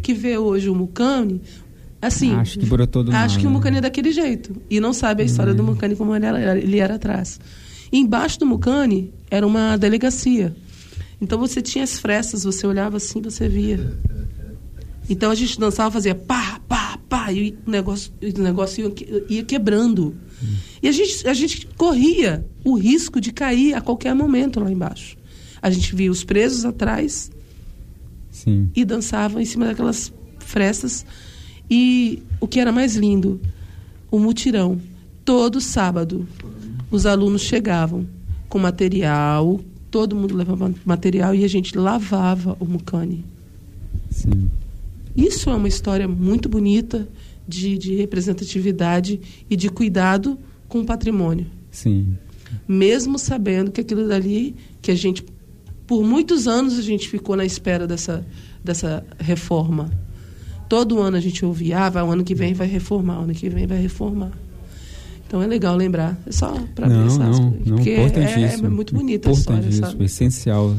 [0.00, 1.42] que vê hoje o Mucane
[2.00, 5.22] assim, acho que brotou do acho que o Mucane é daquele jeito e não sabe
[5.22, 5.70] a história do uhum.
[5.70, 7.38] Mucane como ele era, ele era atrás.
[7.92, 10.56] E embaixo do Mucane era uma delegacia
[11.20, 13.98] então você tinha as frestas, você olhava assim, você via.
[15.10, 18.94] Então a gente dançava, fazia pá, pá, pá, e o negócio, o negócio
[19.28, 20.14] ia, quebrando.
[20.82, 25.16] E a gente, a gente corria o risco de cair a qualquer momento lá embaixo.
[25.60, 27.30] A gente via os presos atrás
[28.30, 28.70] Sim.
[28.76, 31.04] e dançava em cima daquelas frestas.
[31.68, 33.40] E o que era mais lindo,
[34.10, 34.80] o mutirão.
[35.24, 36.26] Todo sábado,
[36.90, 38.06] os alunos chegavam
[38.48, 43.24] com material, todo mundo levava material e a gente lavava o mucane.
[44.10, 44.50] Sim.
[45.16, 47.08] Isso é uma história muito bonita
[47.46, 51.46] de, de representatividade e de cuidado com o patrimônio.
[51.70, 52.16] Sim.
[52.66, 55.24] Mesmo sabendo que aquilo dali, que a gente,
[55.86, 58.24] por muitos anos a gente ficou na espera dessa,
[58.62, 59.90] dessa reforma.
[60.68, 63.34] Todo ano a gente ouvia, ah, vai, o ano que vem vai reformar, o ano
[63.34, 64.32] que vem vai reformar.
[65.28, 66.18] Então é legal lembrar.
[66.26, 66.88] É só para.
[66.88, 68.64] Não, não, não, porque importantíssimo.
[68.64, 70.04] É, é muito bonita a história, sabe?
[70.04, 70.74] essencial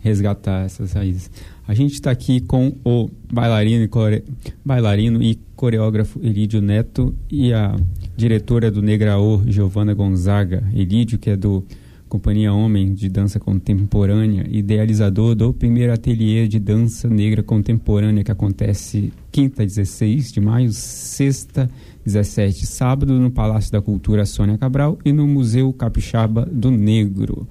[0.00, 1.30] resgatar essas raízes.
[1.66, 4.24] A gente está aqui com o bailarino e, core...
[4.64, 7.76] bailarino e coreógrafo Elídio Neto e a
[8.16, 10.62] diretora do Negraor, Giovana Gonzaga.
[10.74, 11.64] Elídio, que é do
[12.08, 19.12] Companhia Homem de Dança Contemporânea, idealizador do primeiro ateliê de dança negra contemporânea que acontece
[19.30, 21.70] quinta, 16 de maio, sexta,
[22.08, 27.46] 17, sábado, no Palácio da Cultura Sônia Cabral e no Museu Capixaba do Negro.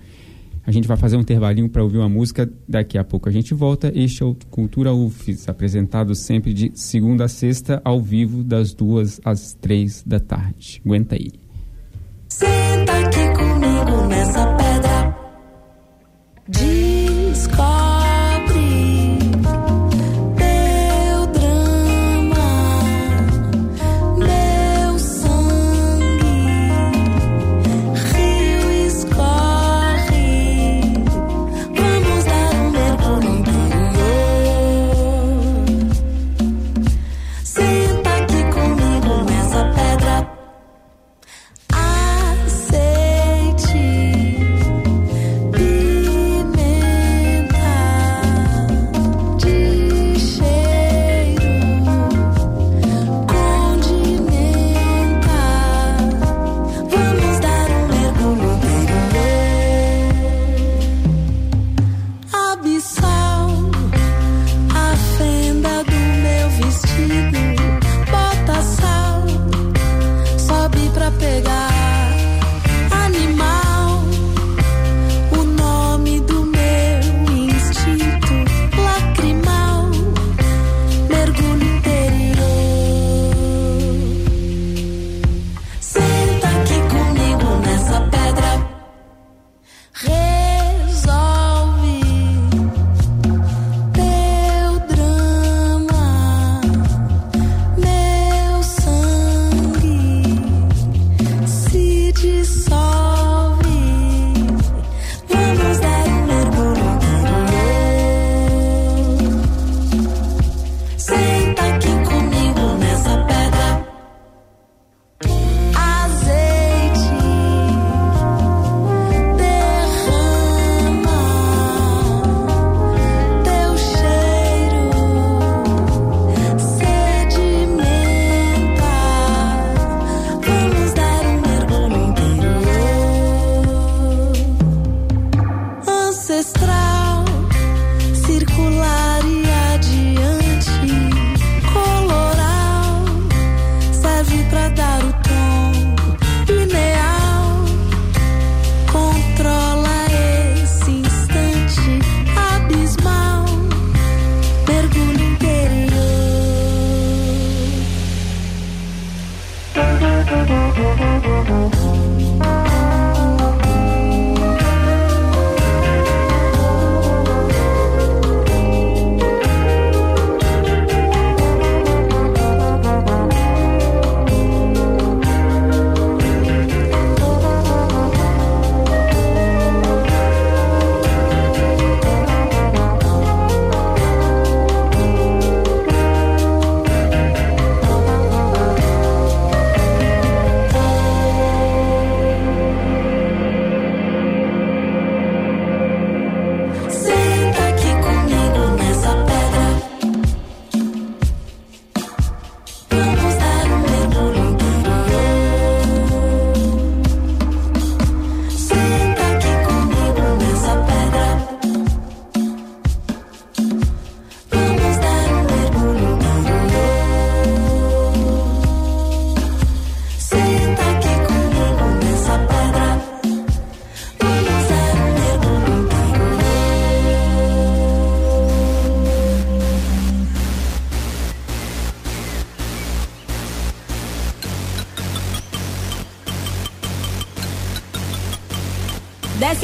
[0.65, 3.54] A gente vai fazer um intervalinho para ouvir uma música, daqui a pouco a gente
[3.54, 3.91] volta.
[3.96, 9.22] Este é o Cultura UFES, apresentado sempre de segunda a sexta, ao vivo, das duas
[9.24, 10.82] às três da tarde.
[10.84, 11.32] Aguenta aí.
[12.28, 15.17] Senta aqui comigo nessa pedra.
[16.50, 16.77] Discorda.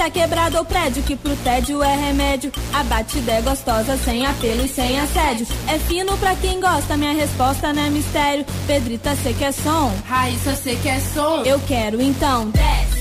[0.09, 2.51] Quebrada ou prédio, que pro tédio é remédio.
[2.73, 5.47] A batida é gostosa, sem apelo e sem assédio.
[5.67, 8.45] É fino pra quem gosta, minha resposta não é mistério.
[8.67, 9.91] Pedrita, cê quer som?
[10.07, 11.43] Raíssa, cê quer som?
[11.43, 12.51] Eu quero então.
[12.51, 12.92] Desce,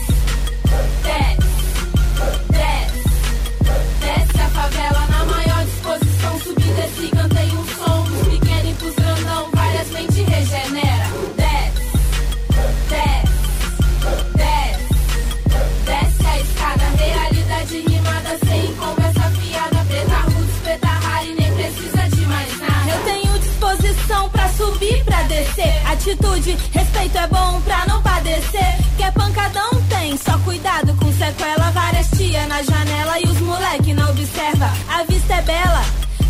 [26.03, 28.77] Atitude, respeito é bom pra não padecer.
[28.97, 31.71] Que é pancadão tem, só cuidado com sequela.
[31.71, 34.69] Várias tia na janela e os moleque não observa.
[34.89, 35.85] A vista é bela.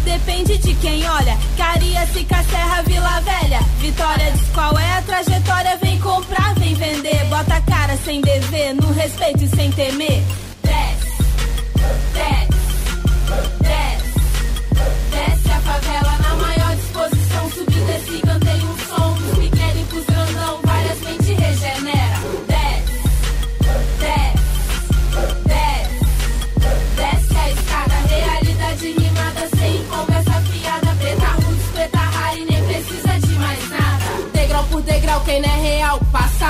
[0.05, 1.39] Depende de quem olha.
[1.57, 3.61] Caria, Cica, Serra, Vila Velha.
[3.79, 5.79] Vitória diz qual é a trajetória.
[5.83, 7.25] Vem comprar, vem vender.
[7.31, 10.23] Bota cara sem dever, no respeito e sem temer.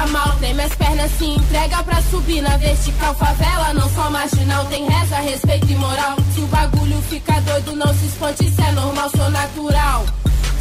[0.02, 0.36] Passa mal.
[0.40, 3.14] Tem minhas pernas se entrega pra subir na vertical.
[3.14, 6.16] Favela não só marginal, tem reza, respeito e moral.
[6.34, 10.04] Se o bagulho fica doido, não se espante, isso é normal, sou natural.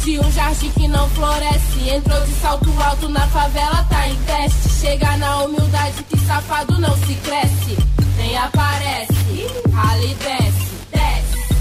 [0.04, 1.88] De um jardim que não floresce.
[1.88, 4.68] Entrou de salto alto na favela, tá em teste.
[4.80, 7.78] Chega na humildade que safado não se cresce.
[8.16, 10.72] Nem aparece, e desce.
[10.92, 11.54] Desce,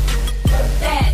[0.79, 1.10] desce,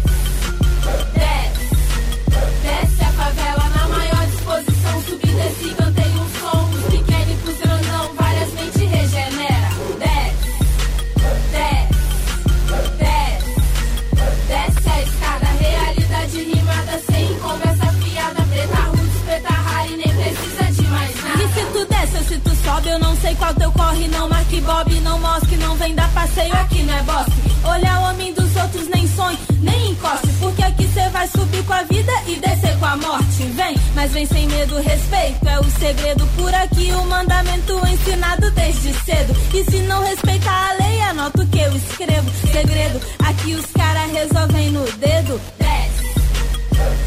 [22.98, 24.08] eu não sei qual teu corre.
[24.08, 27.28] Não marque bob, não mosque, não vem dar passeio, aqui não é boss.
[27.64, 30.28] Olhar o homem dos outros, nem sonhe, nem encoste.
[30.40, 33.44] Porque aqui cê vai subir com a vida e descer com a morte.
[33.56, 36.28] Vem, mas vem sem medo, respeito é o segredo.
[36.36, 39.36] Por aqui o mandamento ensinado desde cedo.
[39.54, 42.32] E se não respeita a lei, anota o que eu escrevo.
[42.52, 45.40] Segredo, aqui os caras resolvem no dedo.
[45.60, 46.14] Desce,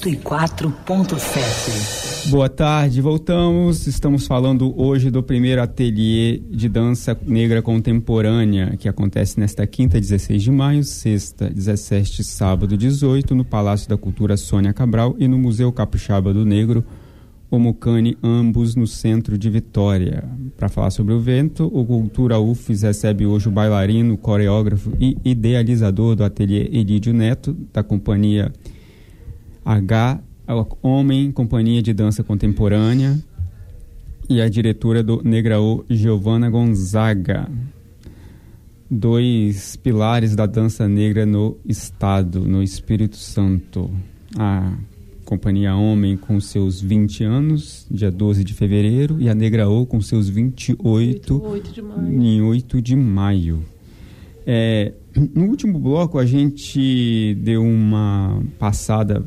[0.05, 2.29] 104.7.
[2.29, 3.87] Boa tarde, voltamos.
[3.87, 10.43] Estamos falando hoje do primeiro ateliê de dança negra contemporânea que acontece nesta quinta, 16
[10.43, 15.71] de maio, sexta, 17, sábado, 18, no Palácio da Cultura Sônia Cabral e no Museu
[15.71, 16.85] Capixaba do Negro,
[17.49, 20.23] Omucane, ambos no centro de Vitória.
[20.55, 26.15] Para falar sobre o evento, o Cultura UFES recebe hoje o bailarino, coreógrafo e idealizador
[26.15, 28.53] do ateliê Elídio Neto, da companhia
[29.65, 30.21] H
[30.81, 33.19] Homem, Companhia de Dança Contemporânea,
[34.29, 37.49] e a diretora do Negraô, Giovana Gonzaga.
[38.89, 43.89] Dois pilares da dança negra no estado, no Espírito Santo.
[44.37, 44.73] A
[45.25, 50.29] Companhia Homem com seus 20 anos, dia 12 de fevereiro, e a Negraô com seus
[50.29, 52.21] 28, 8 de maio.
[52.21, 53.65] em 8 de maio.
[54.45, 54.93] É,
[55.33, 59.25] no último bloco, a gente deu uma passada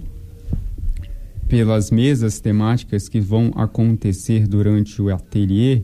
[1.48, 5.82] pelas mesas temáticas que vão acontecer durante o ateliê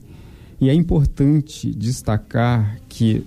[0.60, 3.24] e é importante destacar que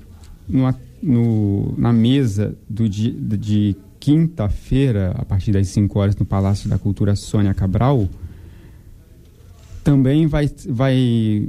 [0.48, 6.70] no, no, na mesa do dia, de quinta-feira, a partir das 5 horas, no Palácio
[6.70, 8.08] da Cultura Sônia Cabral,
[9.84, 11.48] também vai, vai.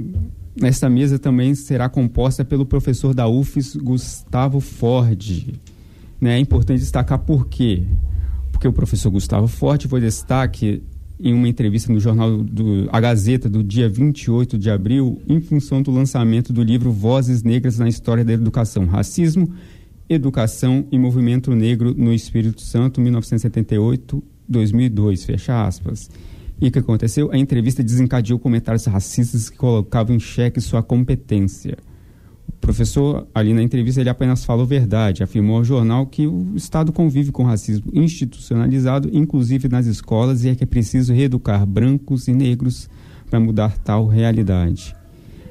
[0.61, 5.55] Essa mesa também será composta pelo professor da UFES, Gustavo Ford.
[6.19, 6.35] Né?
[6.35, 7.83] É importante destacar por quê?
[8.59, 10.83] Porque o professor Gustavo Forte foi destaque
[11.17, 15.81] em uma entrevista no jornal do A Gazeta do dia 28 de abril, em função
[15.81, 19.49] do lançamento do livro Vozes Negras na História da Educação, Racismo,
[20.09, 26.09] Educação e Movimento Negro no Espírito Santo, 1978-2002, fecha aspas.
[26.59, 27.31] E o que aconteceu?
[27.31, 31.77] A entrevista desencadeou comentários racistas que colocavam em xeque sua competência.
[32.69, 35.23] Professor, ali na entrevista, ele apenas falou verdade.
[35.23, 40.55] Afirmou ao jornal que o Estado convive com racismo institucionalizado, inclusive nas escolas, e é
[40.55, 42.87] que é preciso reeducar brancos e negros
[43.27, 44.95] para mudar tal realidade.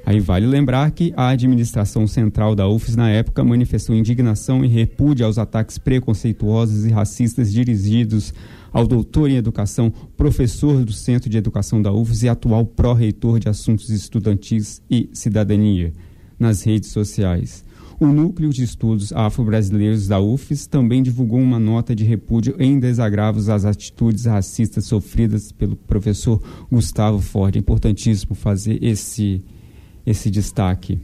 [0.06, 5.26] Aí vale lembrar que a administração central da UFES na época manifestou indignação e repúdio
[5.26, 8.32] aos ataques preconceituosos e racistas dirigidos
[8.72, 13.48] ao doutor em educação, professor do Centro de Educação da UFES e atual pró-reitor de
[13.48, 15.92] assuntos estudantis e cidadania
[16.39, 17.64] nas redes sociais.
[18.01, 23.49] O Núcleo de Estudos Afro-Brasileiros da UFES também divulgou uma nota de repúdio em desagravos
[23.49, 27.57] às atitudes racistas sofridas pelo professor Gustavo Ford.
[27.57, 29.45] É importantíssimo fazer esse,
[30.07, 31.01] esse destaque,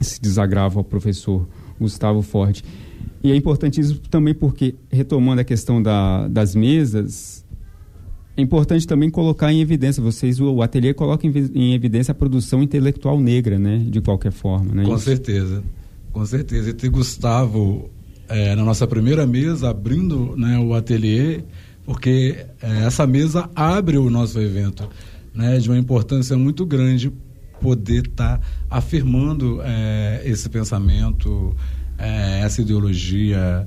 [0.00, 1.48] esse desagravo ao professor
[1.78, 2.60] Gustavo Ford.
[3.22, 7.39] E é importantíssimo também porque, retomando a questão da, das mesas,
[8.36, 13.20] é importante também colocar em evidência, vocês, o ateliê coloca em, evidência a produção intelectual
[13.20, 13.78] negra, né?
[13.78, 14.84] De qualquer forma, né?
[14.84, 15.04] Com Isso.
[15.04, 15.62] certeza,
[16.12, 16.70] com certeza.
[16.70, 17.90] E ter Gustavo
[18.28, 21.42] é, na nossa primeira mesa, abrindo né, o ateliê,
[21.84, 24.88] porque é, essa mesa abre o nosso evento,
[25.34, 25.58] né?
[25.58, 27.12] De uma importância muito grande
[27.60, 31.54] poder estar tá afirmando é, esse pensamento,
[31.98, 33.66] é, essa ideologia,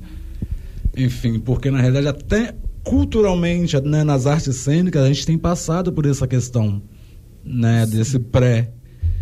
[0.96, 2.54] enfim, porque na realidade até
[2.84, 6.82] culturalmente, né, nas artes cênicas, a gente tem passado por essa questão,
[7.44, 8.70] né, desse pré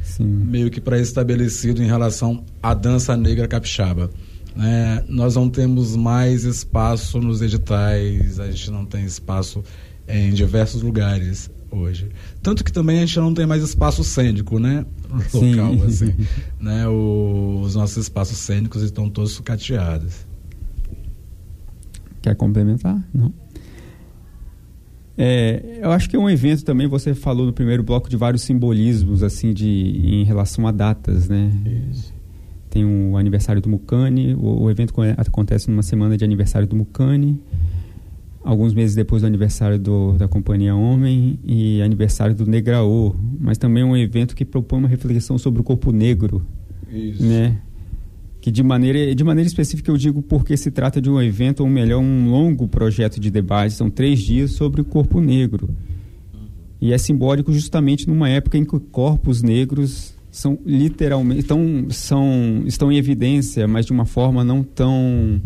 [0.03, 0.25] Sim.
[0.25, 4.11] meio que pré-estabelecido em relação à dança negra capixaba.
[4.55, 5.03] Né?
[5.09, 9.63] Nós não temos mais espaço nos editais, a gente não tem espaço
[10.07, 12.11] em diversos lugares hoje.
[12.43, 14.85] Tanto que também a gente não tem mais espaço cênico, né?
[15.31, 15.55] Sim.
[15.55, 16.15] Local, assim.
[16.61, 16.87] né?
[16.87, 20.27] O- os nossos espaços cênicos estão todos sucateados.
[22.21, 23.03] Quer complementar?
[23.15, 23.33] Não.
[25.17, 28.43] É, eu acho que é um evento também, você falou no primeiro bloco de vários
[28.43, 31.51] simbolismos, assim, de, em relação a datas, né?
[32.71, 36.75] Tem o aniversário do Mucane, o, o evento co- acontece numa semana de aniversário do
[36.75, 37.39] Mucane,
[38.43, 43.83] alguns meses depois do aniversário do, da Companhia Homem e aniversário do Negraô, mas também
[43.83, 46.45] é um evento que propõe uma reflexão sobre o corpo negro,
[46.91, 47.23] Isso.
[47.23, 47.59] né?
[48.43, 51.69] Que de maneira, de maneira específica eu digo porque se trata de um evento, ou
[51.69, 55.71] melhor, um longo projeto de debate, são três dias sobre o corpo negro.
[56.81, 62.91] E é simbólico justamente numa época em que corpos negros são literalmente estão, são, estão
[62.91, 65.41] em evidência, mas de uma forma não tão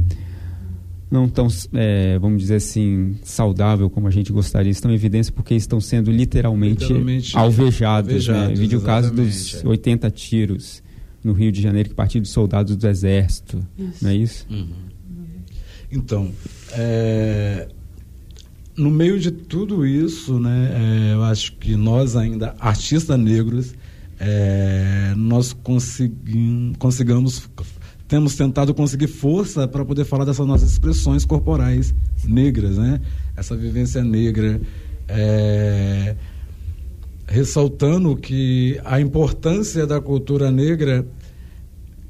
[1.10, 4.72] não tão, é, vamos dizer assim, saudável como a gente gostaria.
[4.72, 8.10] Estão em evidência porque estão sendo literalmente, Literalmente alvejados.
[8.10, 8.54] alvejados, né?
[8.54, 9.68] Vídeo o caso dos exatamente, é.
[9.68, 10.85] 80 tiros
[11.26, 13.66] no Rio de Janeiro que partiu de soldados do Exército.
[13.76, 14.04] Isso.
[14.04, 14.46] Não é isso?
[15.90, 16.30] Então,
[16.72, 17.68] é,
[18.76, 23.74] no meio de tudo isso, né, é, eu acho que nós ainda, artistas negros,
[24.20, 27.50] é, nós conseguim, consigamos,
[28.06, 31.92] temos tentado conseguir força para poder falar dessas nossas expressões corporais
[32.24, 33.00] negras, né?
[33.36, 34.60] Essa vivência negra.
[35.08, 36.14] é,
[37.26, 41.06] ressaltando que a importância da cultura negra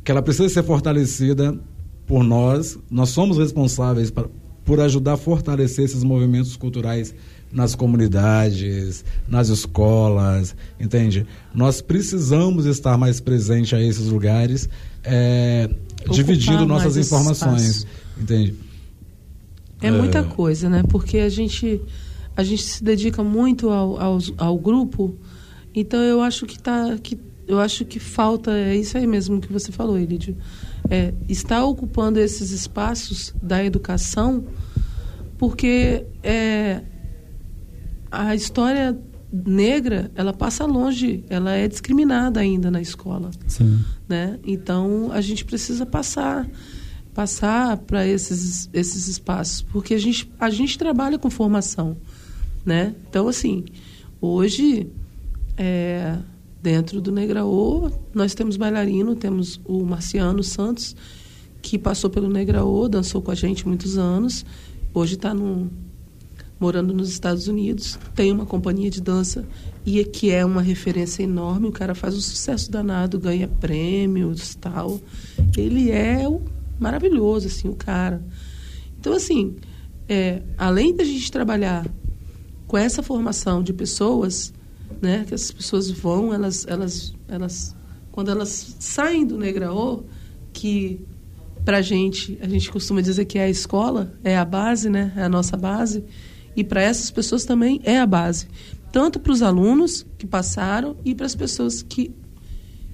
[0.07, 1.59] que ela precisa ser fortalecida
[2.07, 2.79] por nós.
[2.89, 4.27] Nós somos responsáveis pra,
[4.65, 7.13] por ajudar a fortalecer esses movimentos culturais
[7.53, 11.27] nas comunidades, nas escolas, entende?
[11.53, 14.69] Nós precisamos estar mais presentes a esses lugares,
[15.03, 15.69] é,
[16.13, 17.87] dividindo nossas informações, espaço.
[18.17, 18.55] entende?
[19.83, 20.85] É muita coisa, né?
[20.89, 21.81] Porque a gente,
[22.37, 25.17] a gente se dedica muito ao, ao, ao grupo,
[25.75, 29.53] então eu acho que tá, que eu acho que falta é isso aí mesmo que
[29.53, 30.37] você falou, Elidio.
[30.91, 34.45] É, está ocupando esses espaços da educação,
[35.39, 36.83] porque é,
[38.11, 38.99] a história
[39.33, 43.81] negra ela passa longe, ela é discriminada ainda na escola Sim.
[44.09, 44.39] né?
[44.45, 46.49] Então a gente precisa passar
[47.13, 51.97] passar para esses esses espaços, porque a gente a gente trabalha com formação,
[52.65, 52.95] né?
[53.09, 53.65] Então assim,
[54.21, 54.89] hoje
[55.57, 56.17] é,
[56.67, 60.97] dentro do Negraô nós temos bailarino, temos o Marciano Santos
[61.63, 64.45] que passou pelo Negraô, dançou com a gente muitos anos,
[64.93, 65.71] hoje está no
[66.59, 69.47] morando nos Estados Unidos, tem uma companhia de dança
[69.85, 71.69] e que é uma referência enorme.
[71.69, 74.99] O cara faz um sucesso danado, ganha prêmios, tal.
[75.57, 76.41] Ele é o
[76.81, 78.25] maravilhoso, assim, o cara.
[78.99, 79.55] Então, assim,
[80.09, 81.87] é, além da gente trabalhar
[82.67, 84.53] com essa formação de pessoas,
[85.01, 87.77] né, que essas pessoas vão, elas, elas, elas,
[88.13, 90.05] quando elas saem do Negraô,
[90.53, 91.01] que
[91.65, 95.23] pra gente, a gente costuma dizer que é a escola, é a base, né, é
[95.23, 96.05] a nossa base.
[96.55, 98.49] E para essas pessoas também é a base.
[98.93, 102.15] Tanto para os alunos que passaram e para as pessoas que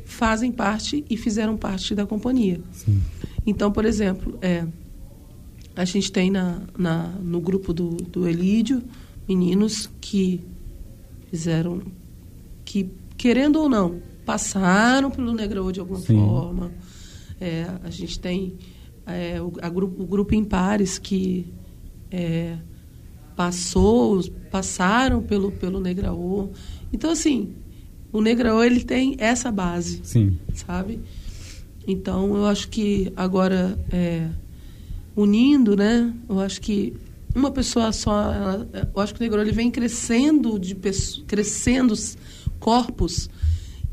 [0.05, 2.61] fazem parte e fizeram parte da companhia.
[2.73, 3.01] Sim.
[3.47, 4.67] Então, por exemplo, é,
[5.75, 8.83] a gente tem na, na, no grupo do, do Elídio
[9.29, 10.41] meninos que
[11.33, 11.81] fizeram,
[12.63, 16.15] que querendo ou não, passaram pelo Negrão de alguma Sim.
[16.15, 16.71] forma.
[17.41, 18.59] É, a gente tem
[19.07, 21.47] é, o, a grupo, o grupo Impares que
[22.11, 22.57] é,
[23.35, 26.51] passou, passaram pelo, pelo Negraô.
[26.93, 27.55] Então, assim,
[28.13, 30.37] o Negraô ele tem essa base Sim.
[30.53, 31.01] sabe?
[31.89, 34.29] Então, eu acho que agora, é,
[35.17, 36.15] unindo, né?
[36.29, 36.95] Eu acho que
[37.35, 40.77] uma pessoa só, ela- eu acho que o Negro ele vem crescendo de
[41.27, 42.17] crescendo os
[42.61, 43.29] corpos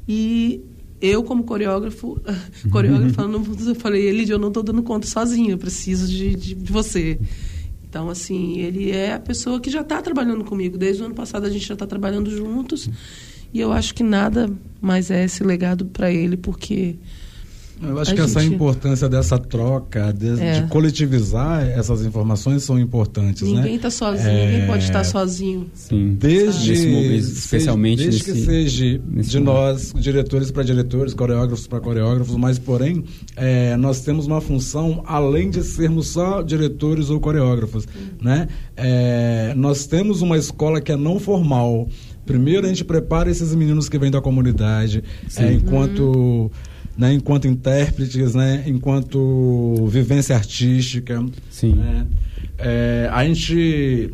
[0.07, 0.61] e
[1.01, 2.19] eu como coreógrafo,
[2.71, 6.55] coreógrafa, não, eu falei, Elidio, eu não estou dando conta sozinho, eu preciso de, de,
[6.55, 7.17] de você.
[7.87, 10.77] Então, assim, ele é a pessoa que já está trabalhando comigo.
[10.77, 12.87] Desde o ano passado a gente já está trabalhando juntos.
[13.51, 14.47] E eu acho que nada
[14.79, 16.97] mais é esse legado para ele, porque
[17.81, 20.61] Eu acho A que essa gente- importância dessa troca, de, É.
[20.61, 23.55] de coletivizar essas informações são importantes, né?
[23.57, 25.65] ninguém está sozinho, É, ninguém pode estar sozinho.
[25.73, 26.15] Sim.
[26.19, 29.53] Desde, Nesse momento, especialmente desde que nesse- seja nesse de momento.
[29.53, 33.03] nós, diretores para diretores, coreógrafos para coreógrafos, mas porém
[33.35, 37.85] é, nós temos uma função além de sermos só diretores ou coreógrafos,
[38.21, 38.47] né?
[38.75, 41.87] É, nós temos uma escola que é não formal.
[42.25, 45.03] Primeiro a gente prepara esses meninos que vêm da comunidade,
[45.35, 46.51] é, enquanto
[46.99, 51.75] né, enquanto intérpretes, né, enquanto vivência artística, Sim.
[51.75, 52.05] né?
[52.57, 54.13] É, a gente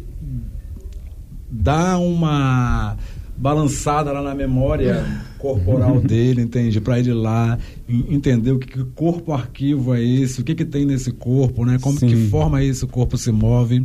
[1.49, 2.95] dá uma
[3.35, 5.03] balançada lá na memória
[5.39, 6.79] corporal dele, entende?
[6.79, 7.57] Para ele lá
[7.89, 11.65] en- entender o que, que corpo arquivo é esse, o que, que tem nesse corpo,
[11.65, 11.79] né?
[11.81, 12.05] Como Sim.
[12.07, 13.83] que forma esse corpo se move,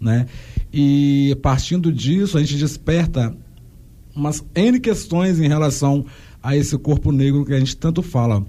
[0.00, 0.26] né?
[0.72, 3.32] E partindo disso a gente desperta
[4.12, 6.04] umas N questões em relação
[6.42, 8.44] a esse corpo negro que a gente tanto fala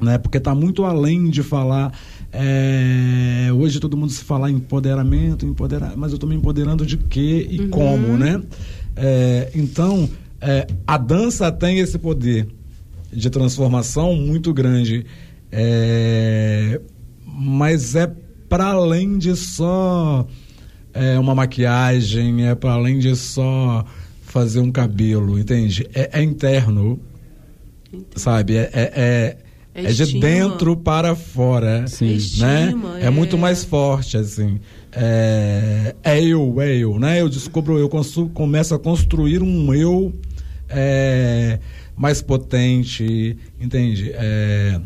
[0.00, 0.18] né?
[0.18, 1.92] Porque está muito além de falar.
[2.32, 6.96] é, hoje todo mundo se fala em empoderamento, empoderar, mas eu estou me empoderando de
[6.96, 8.42] quê e como, né?
[8.94, 10.08] É, então
[10.40, 12.48] é, a dança tem esse poder
[13.12, 15.06] de transformação muito grande,
[15.50, 16.80] é,
[17.24, 18.12] mas é
[18.48, 20.26] para além de só
[20.92, 23.84] é, uma maquiagem, é para além de só
[24.36, 25.88] fazer um cabelo, entende?
[25.94, 27.00] É, é interno,
[28.14, 28.54] sabe?
[28.54, 29.36] É, é, é,
[29.74, 32.04] É é de dentro para fora, Sim.
[32.04, 32.16] É né?
[32.66, 34.60] estima, É muito mais forte, assim.
[34.92, 37.18] É, é eu, é eu, né?
[37.22, 37.88] Eu descubro, eu
[38.34, 40.12] começo a construir um eu
[40.68, 41.58] é,
[41.96, 44.12] mais potente, entende?
[44.12, 44.78] É,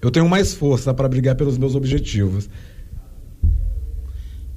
[0.00, 2.48] eu tenho mais força para brigar pelos meus objetivos.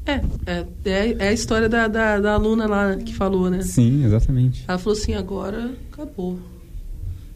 [0.07, 3.61] É, é, é, é a história da, da, da aluna lá que falou, né?
[3.61, 4.63] Sim, exatamente.
[4.67, 6.39] Ela falou assim, agora acabou.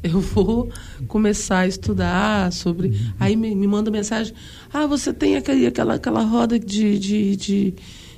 [0.03, 0.69] Eu vou
[1.07, 2.99] começar a estudar sobre.
[3.19, 4.33] Aí me, me manda mensagem.
[4.73, 7.73] Ah, você tem aquele, aquela, aquela roda de, de, de-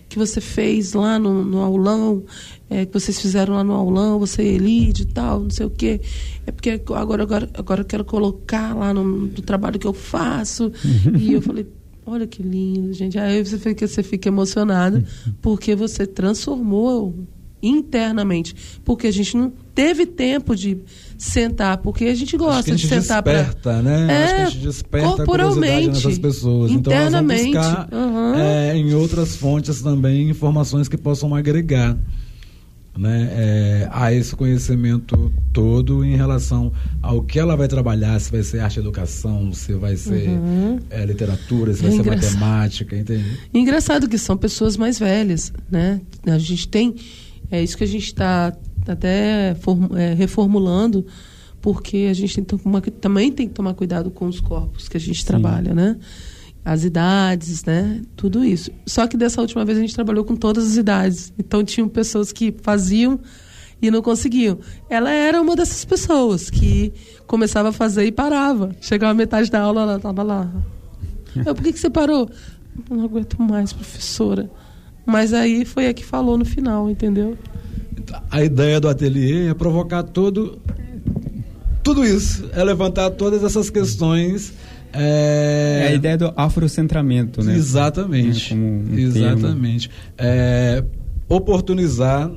[0.08, 2.24] que você fez lá no, no aulão,
[2.70, 6.00] é, que vocês fizeram lá no aulão, você Elide e tal, não sei o quê.
[6.46, 10.72] É porque agora, agora, agora eu quero colocar lá no, no trabalho que eu faço.
[11.20, 11.66] E eu falei,
[12.06, 13.18] olha que lindo, gente.
[13.18, 15.04] Aí você fica, você fica emocionada,
[15.42, 17.14] porque você transformou
[17.62, 18.56] internamente.
[18.84, 20.78] Porque a gente não teve tempo de
[21.18, 24.08] sentar, porque a gente gosta a gente de sentar para desperta, né?
[24.10, 26.72] É, Acho que a gente desperta a curiosidade corporalmente, nessas pessoas.
[26.72, 28.36] Então nós vamos internamente, buscar aham.
[28.36, 31.98] é, em outras fontes também informações que possam agregar
[32.98, 36.72] né, é, a esse conhecimento todo em relação
[37.02, 40.30] ao que ela vai trabalhar, se vai ser arte e educação, se vai ser
[40.90, 42.34] é, literatura, se vai É ser engraçado.
[42.40, 43.40] matemática, entende?
[43.54, 46.02] Engraçado que são pessoas mais velhas, né?
[46.26, 46.96] A gente tem,
[47.50, 48.56] é isso que a gente está
[48.88, 49.56] até
[49.96, 51.06] é, reformulando,
[51.62, 52.60] porque a gente tem
[53.00, 55.98] também tem que tomar cuidado com os corpos que a gente trabalha, né?
[56.66, 58.02] As idades, né?
[58.16, 58.72] Tudo isso.
[58.86, 61.34] Só que dessa última vez a gente trabalhou com todas as idades.
[61.38, 63.20] Então tinham pessoas que faziam
[63.82, 64.60] e não conseguiam.
[64.90, 66.94] Ela era uma dessas pessoas que
[67.28, 68.74] começava a fazer e parava.
[68.80, 70.50] Chegava a metade da aula, ela estava lá.
[71.46, 72.30] Eu, por que, que você parou?
[72.90, 74.50] Eu não aguento mais, professora.
[75.06, 77.38] Mas aí foi a que falou no final, entendeu?
[78.32, 80.62] A ideia do ateliê é provocar todo
[81.84, 84.54] tudo isso, é levantar todas essas questões.
[84.94, 87.56] É É, a ideia do afrocentramento, né?
[87.56, 88.54] Exatamente.
[88.54, 89.90] É, um exatamente.
[90.18, 90.84] É,
[91.28, 92.32] oportunizar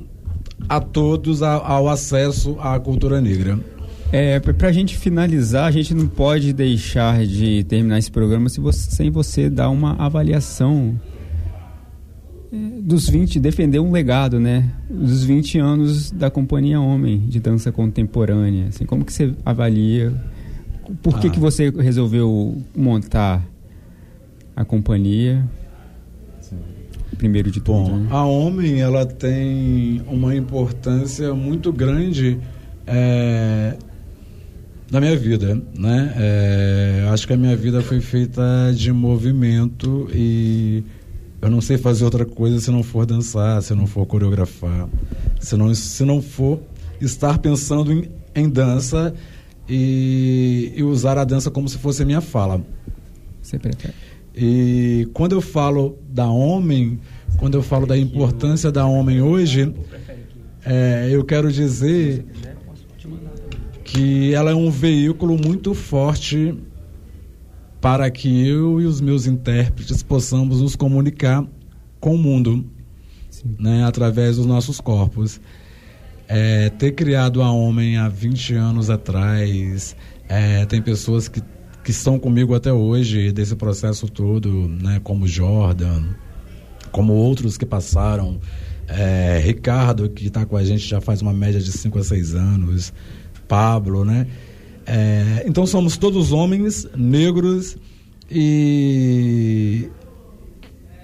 [0.67, 3.59] a todos a- ao acesso à cultura negra.
[4.11, 8.59] É, pra- pra gente finalizar, a gente não pode deixar de terminar esse programa se
[8.59, 10.99] você- sem você dar uma avaliação
[12.81, 14.71] dos 20, defender um legado, né?
[14.89, 18.67] Dos 20 anos da Companhia Homem de Dança Contemporânea.
[18.69, 20.13] Assim, como que você avalia?
[21.01, 21.29] Por que, Ah.
[21.29, 23.45] que você resolveu montar
[24.55, 25.47] a companhia?
[27.17, 27.89] Primeiro de tudo.
[27.89, 28.07] Bom, né?
[28.11, 32.37] a Homem ela tem uma importância muito grande
[32.85, 33.75] é,
[34.91, 36.13] na minha vida, né?
[36.15, 38.41] É, acho que a minha vida foi feita
[38.75, 40.83] de movimento e
[41.41, 44.87] eu não sei fazer outra coisa se não for dançar, se não for coreografar,
[45.39, 46.59] se não, se não for
[47.01, 49.13] estar pensando em, em dança
[49.67, 52.61] e, e usar a dança como se fosse a minha fala.
[53.41, 53.93] Você prefere?
[54.35, 56.99] E quando eu falo da homem,
[57.37, 59.73] quando eu falo da importância da homem hoje,
[60.63, 62.25] é, eu quero dizer
[63.83, 66.55] que ela é um veículo muito forte
[67.81, 71.45] para que eu e os meus intérpretes possamos nos comunicar
[71.99, 72.65] com o mundo,
[73.57, 75.39] né, através dos nossos corpos.
[76.27, 79.95] É, ter criado a Homem há 20 anos atrás,
[80.27, 81.41] é, tem pessoas que,
[81.83, 86.03] que estão comigo até hoje desse processo todo, né, como Jordan,
[86.91, 88.39] como outros que passaram,
[88.87, 92.35] é, Ricardo, que está com a gente já faz uma média de 5 a 6
[92.35, 92.93] anos,
[93.47, 94.27] Pablo, né?
[94.85, 97.77] É, então somos todos homens negros
[98.31, 99.89] e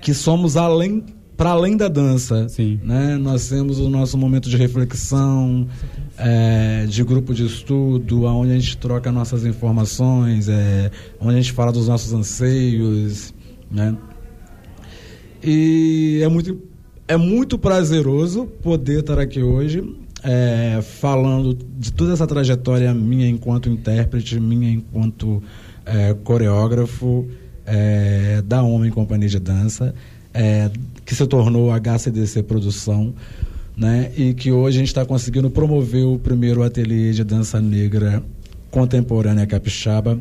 [0.01, 1.03] que somos além
[1.36, 2.80] para além da dança, Sim.
[2.84, 3.18] né?
[3.18, 5.68] Nós temos o nosso momento de reflexão,
[6.18, 11.52] é, de grupo de estudo, onde a gente troca nossas informações, é, onde a gente
[11.52, 13.34] fala dos nossos anseios,
[13.70, 13.98] né?
[15.44, 16.62] E é muito,
[17.08, 19.84] é muito prazeroso poder estar aqui hoje
[20.24, 25.44] é, falando de toda essa trajetória minha enquanto intérprete, minha enquanto
[26.24, 27.28] coreógrafo
[28.46, 29.94] da Homem Companhia de Dança,
[30.34, 30.70] é,
[31.06, 33.14] que se tornou HCDC Produção,
[33.76, 34.12] né?
[34.18, 38.24] E que hoje a gente está conseguindo promover o primeiro ateliê de dança negra
[38.72, 40.20] contemporânea capixaba,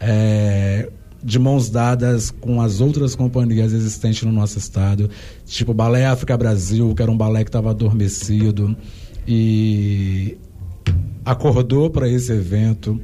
[0.00, 0.88] é,
[1.22, 5.08] de mãos dadas com as outras companhias existentes no nosso estado,
[5.46, 8.76] tipo Balé África Brasil, que era um balé que estava adormecido
[9.26, 10.36] e
[11.24, 13.00] acordou para esse evento,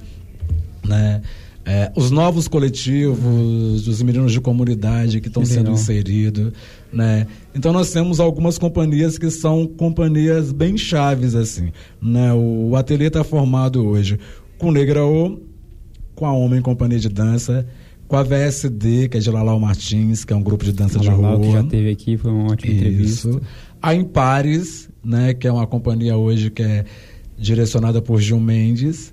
[0.84, 1.22] né?
[1.70, 6.50] É, os novos coletivos, os meninos de comunidade que estão sendo inseridos,
[6.90, 7.26] né?
[7.54, 12.32] Então nós temos algumas companhias que são companhias bem chaves assim, né?
[12.32, 14.18] O ateliê está formado hoje
[14.56, 15.38] com Negraô,
[16.14, 17.66] com a Homem Companhia de Dança,
[18.06, 21.10] com a VSD, que é de Lalau Martins, que é um grupo de dança de
[21.10, 21.38] rua.
[21.38, 23.28] que já teve aqui, foi uma ótima entrevista.
[23.28, 23.40] Isso.
[23.82, 26.86] A Impares, né, que é uma companhia hoje que é
[27.36, 29.12] direcionada por Gil Mendes.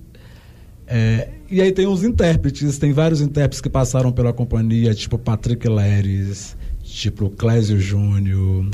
[0.87, 5.67] É, e aí tem os intérpretes, tem vários intérpretes que passaram pela companhia, tipo Patrick
[5.67, 8.69] Leres, tipo Clésio Júnior,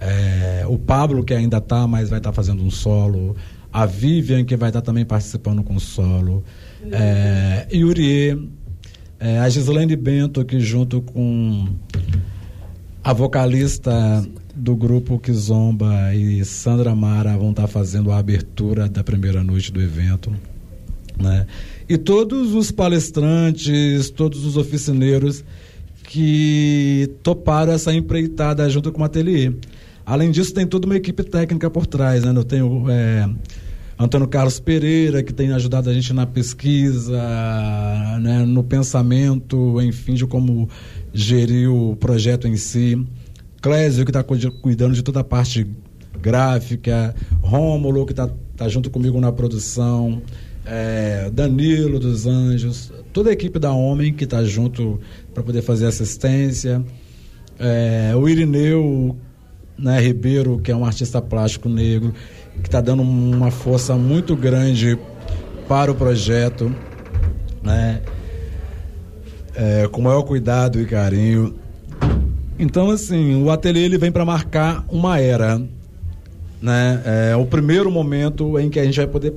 [0.00, 3.36] é, o Pablo que ainda tá, mas vai estar fazendo um solo,
[3.72, 6.44] a Vivian que vai estar também participando com solo,
[6.90, 7.66] é,
[9.18, 11.68] é, a Gislaine Bento que junto com
[13.02, 13.92] a vocalista
[14.54, 19.80] do grupo Kizomba e Sandra Mara vão estar fazendo a abertura da primeira noite do
[19.80, 20.32] evento.
[21.18, 21.46] Né?
[21.88, 25.44] E todos os palestrantes, todos os oficineiros
[26.04, 29.52] que toparam essa empreitada junto com o ateliê.
[30.04, 32.22] Além disso, tem toda uma equipe técnica por trás.
[32.22, 32.32] Né?
[32.34, 33.28] Eu tenho é,
[33.98, 37.20] Antônio Carlos Pereira, que tem ajudado a gente na pesquisa,
[38.20, 38.44] né?
[38.46, 40.68] no pensamento, enfim, de como
[41.12, 43.04] gerir o projeto em si.
[43.60, 45.66] Clésio, que está cuidando de toda a parte
[46.20, 47.14] gráfica.
[47.40, 50.22] Rômulo, que está tá junto comigo na produção.
[50.66, 52.92] É, Danilo dos Anjos.
[53.12, 55.00] Toda a equipe da Homem que está junto
[55.32, 56.84] para poder fazer assistência.
[57.58, 59.16] É, o Irineu
[59.78, 62.12] né, Ribeiro, que é um artista plástico negro,
[62.62, 64.98] que está dando uma força muito grande
[65.68, 66.74] para o projeto,
[67.62, 68.00] né?
[69.54, 71.54] É, com maior cuidado e carinho.
[72.58, 75.60] Então, assim, o ateliê ele vem para marcar uma era,
[76.60, 77.02] né?
[77.30, 79.34] É o primeiro momento em que a gente vai poder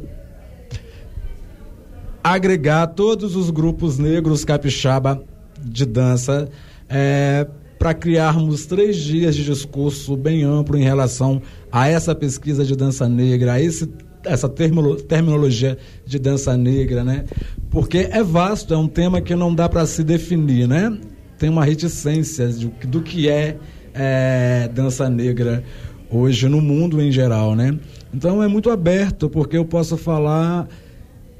[2.23, 5.21] agregar todos os grupos negros capixaba
[5.61, 6.49] de dança
[6.87, 7.47] é,
[7.77, 11.41] para criarmos três dias de discurso bem amplo em relação
[11.71, 13.89] a essa pesquisa de dança negra, a esse,
[14.25, 17.23] essa terminologia de dança negra, né?
[17.69, 20.97] Porque é vasto, é um tema que não dá para se definir, né?
[21.37, 23.57] Tem uma reticência do, do que é,
[23.93, 25.63] é dança negra
[26.11, 27.79] hoje no mundo em geral, né?
[28.13, 30.67] Então é muito aberto, porque eu posso falar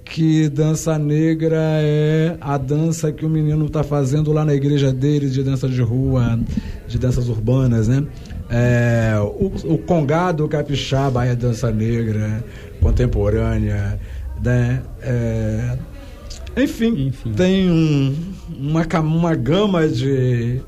[0.10, 5.30] que dança negra é a dança que o menino está fazendo lá na igreja dele,
[5.30, 6.40] de dança de rua,
[6.88, 8.06] de danças urbanas, né?
[8.50, 12.44] É, o, o congado capixaba é dança negra,
[12.82, 14.00] contemporânea,
[14.44, 14.82] né?
[15.02, 15.78] É,
[16.58, 17.32] enfim, Enfim.
[17.34, 18.16] tem um,
[18.58, 20.60] uma, uma gama de,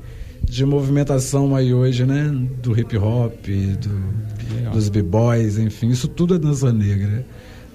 [0.44, 2.32] de movimentação aí hoje, né?
[2.62, 4.72] Do hip hop, do, Legal.
[4.72, 7.26] dos b-boys, enfim, isso tudo é dança negra,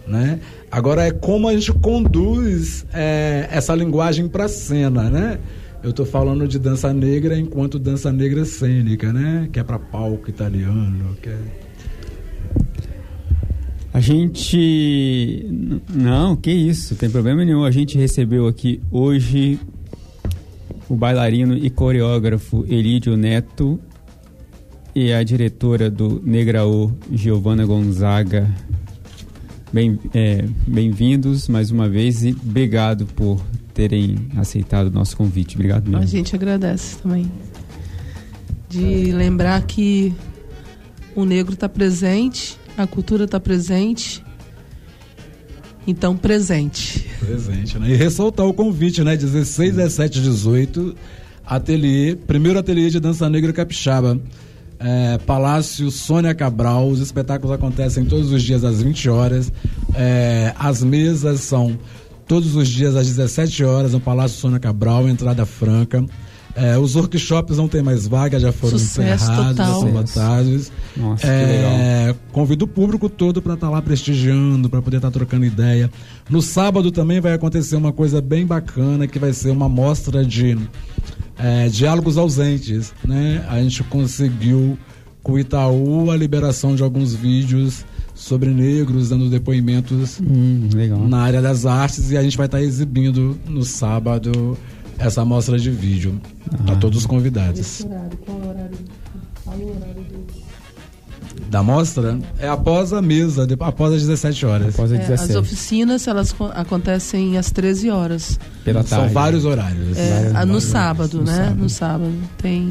[0.08, 0.40] né?
[0.72, 5.40] Agora é como a gente conduz é, essa linguagem para cena, né?
[5.84, 9.48] Eu tô falando de dança negra enquanto dança negra cênica, né?
[9.52, 11.38] Que é para palco italiano, que é
[13.94, 15.46] A gente.
[15.94, 17.64] Não, que isso, tem problema nenhum.
[17.64, 19.60] A gente recebeu aqui hoje
[20.90, 23.80] o bailarino e coreógrafo Elídio Neto
[24.96, 28.50] e a diretora do Negraô, Giovana Gonzaga.
[29.72, 33.42] Bem, é, bem-vindos mais uma vez e obrigado por
[33.74, 35.56] terem aceitado o nosso convite.
[35.56, 36.08] Obrigado A mesmo.
[36.08, 37.30] gente agradece também.
[38.70, 40.14] De lembrar que
[41.16, 44.24] o negro está presente, a cultura está presente.
[45.86, 47.06] Então, presente.
[47.20, 47.92] Presente, né?
[47.92, 49.16] E ressaltar o convite, né?
[49.16, 50.96] 16, 17, 18,
[51.46, 54.20] ateliê, primeiro ateliê de dança negra capixaba.
[54.80, 59.52] É, Palácio Sônia Cabral, os espetáculos acontecem todos os dias às 20 horas.
[59.96, 61.78] É, as mesas são
[62.28, 66.06] todos os dias às 17 horas no Palácio Sônia Cabral, entrada franca.
[66.60, 69.80] É, os workshops não tem mais vaga, já foram Sucesso encerrados, já total.
[69.80, 70.72] são lotados.
[70.96, 75.88] Nossa, É, convido o público todo para estar lá prestigiando, para poder estar trocando ideia.
[76.28, 80.58] No sábado também vai acontecer uma coisa bem bacana, que vai ser uma mostra de
[81.40, 82.94] é, diálogos ausentes.
[83.04, 83.46] Né?
[83.50, 84.78] A gente conseguiu
[85.24, 87.86] com o Itaú a liberação de alguns vídeos
[88.16, 91.00] sobre negros dando depoimentos Hum, legal.
[91.08, 94.58] na área das artes e a gente vai estar exibindo no sábado
[94.98, 96.20] essa mostra de vídeo
[96.68, 96.76] Ah.
[96.78, 97.82] todos os convidados.
[97.86, 98.78] horário, qual o horário?
[99.46, 100.06] O horário
[101.50, 104.74] Da mostra é após a mesa, de- após as 17 horas.
[104.74, 108.40] Após a É, as 17, oficinas elas co- acontecem às 13 horas.
[108.64, 109.14] pela São tarde.
[109.14, 109.98] vários horários.
[109.98, 111.38] É, Vários- ah, no vários sábado, horários.
[111.38, 111.44] né?
[111.46, 111.60] sábado.
[111.64, 112.14] No sábado.
[112.38, 112.70] Tem.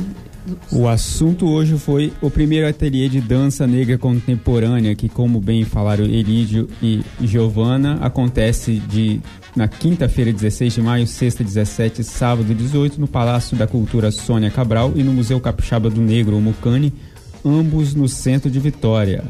[0.70, 6.04] O assunto hoje foi o primeiro ateliê de dança negra contemporânea, que, como bem falaram
[6.04, 9.20] Elídio e Giovana, acontece de
[9.56, 14.92] na quinta-feira, 16 de maio, sexta, 17, sábado, 18, no Palácio da Cultura Sônia Cabral
[14.94, 16.92] e no Museu Capixaba do Negro, o Mucane,
[17.46, 19.24] ambos no centro de Vitória.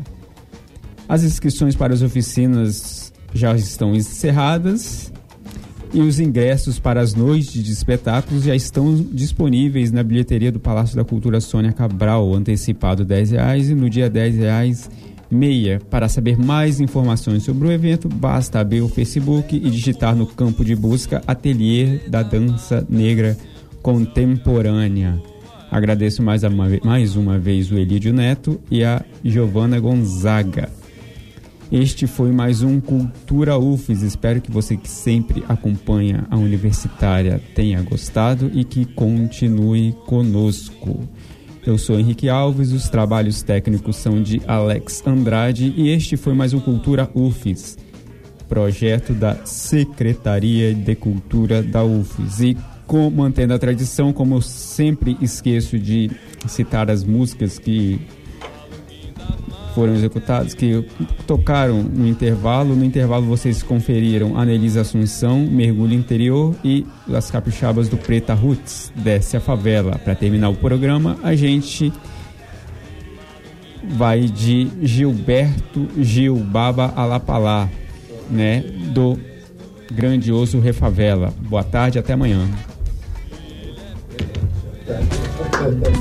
[1.08, 5.12] As inscrições para as oficinas já estão encerradas
[5.92, 10.96] e os ingressos para as noites de espetáculos já estão disponíveis na bilheteria do Palácio
[10.96, 14.90] da Cultura Sônia Cabral, antecipado 10 reais e no dia 10 reais
[15.30, 15.80] meia.
[15.90, 20.64] Para saber mais informações sobre o evento, basta abrir o Facebook e digitar no campo
[20.64, 23.36] de busca Ateliê da Dança Negra
[23.82, 25.35] Contemporânea.
[25.76, 30.70] Agradeço mais uma, mais uma vez o Elídio Neto e a Giovana Gonzaga.
[31.70, 34.00] Este foi mais um Cultura UFES.
[34.00, 41.06] Espero que você que sempre acompanha a universitária tenha gostado e que continue conosco.
[41.66, 46.54] Eu sou Henrique Alves, os trabalhos técnicos são de Alex Andrade e este foi mais
[46.54, 47.76] um Cultura UFES,
[48.48, 52.40] projeto da Secretaria de Cultura da UFES.
[52.40, 52.56] E
[52.86, 56.10] com, mantendo a tradição, como eu sempre esqueço de
[56.46, 58.00] citar as músicas que
[59.74, 60.86] foram executados, que
[61.26, 62.74] tocaram no intervalo.
[62.74, 69.36] No intervalo vocês conferiram Anelisa Assunção, Mergulho Interior e Las Capixabas do Preta Roots, Desce
[69.36, 69.98] a Favela.
[69.98, 71.92] Para terminar o programa, a gente
[73.90, 77.68] vai de Gilberto Gil Baba Alapalá,
[78.30, 78.64] né,
[78.94, 79.18] do
[79.92, 81.34] grandioso Refavela.
[81.38, 82.48] Boa tarde, até amanhã.
[84.86, 85.95] 对对对对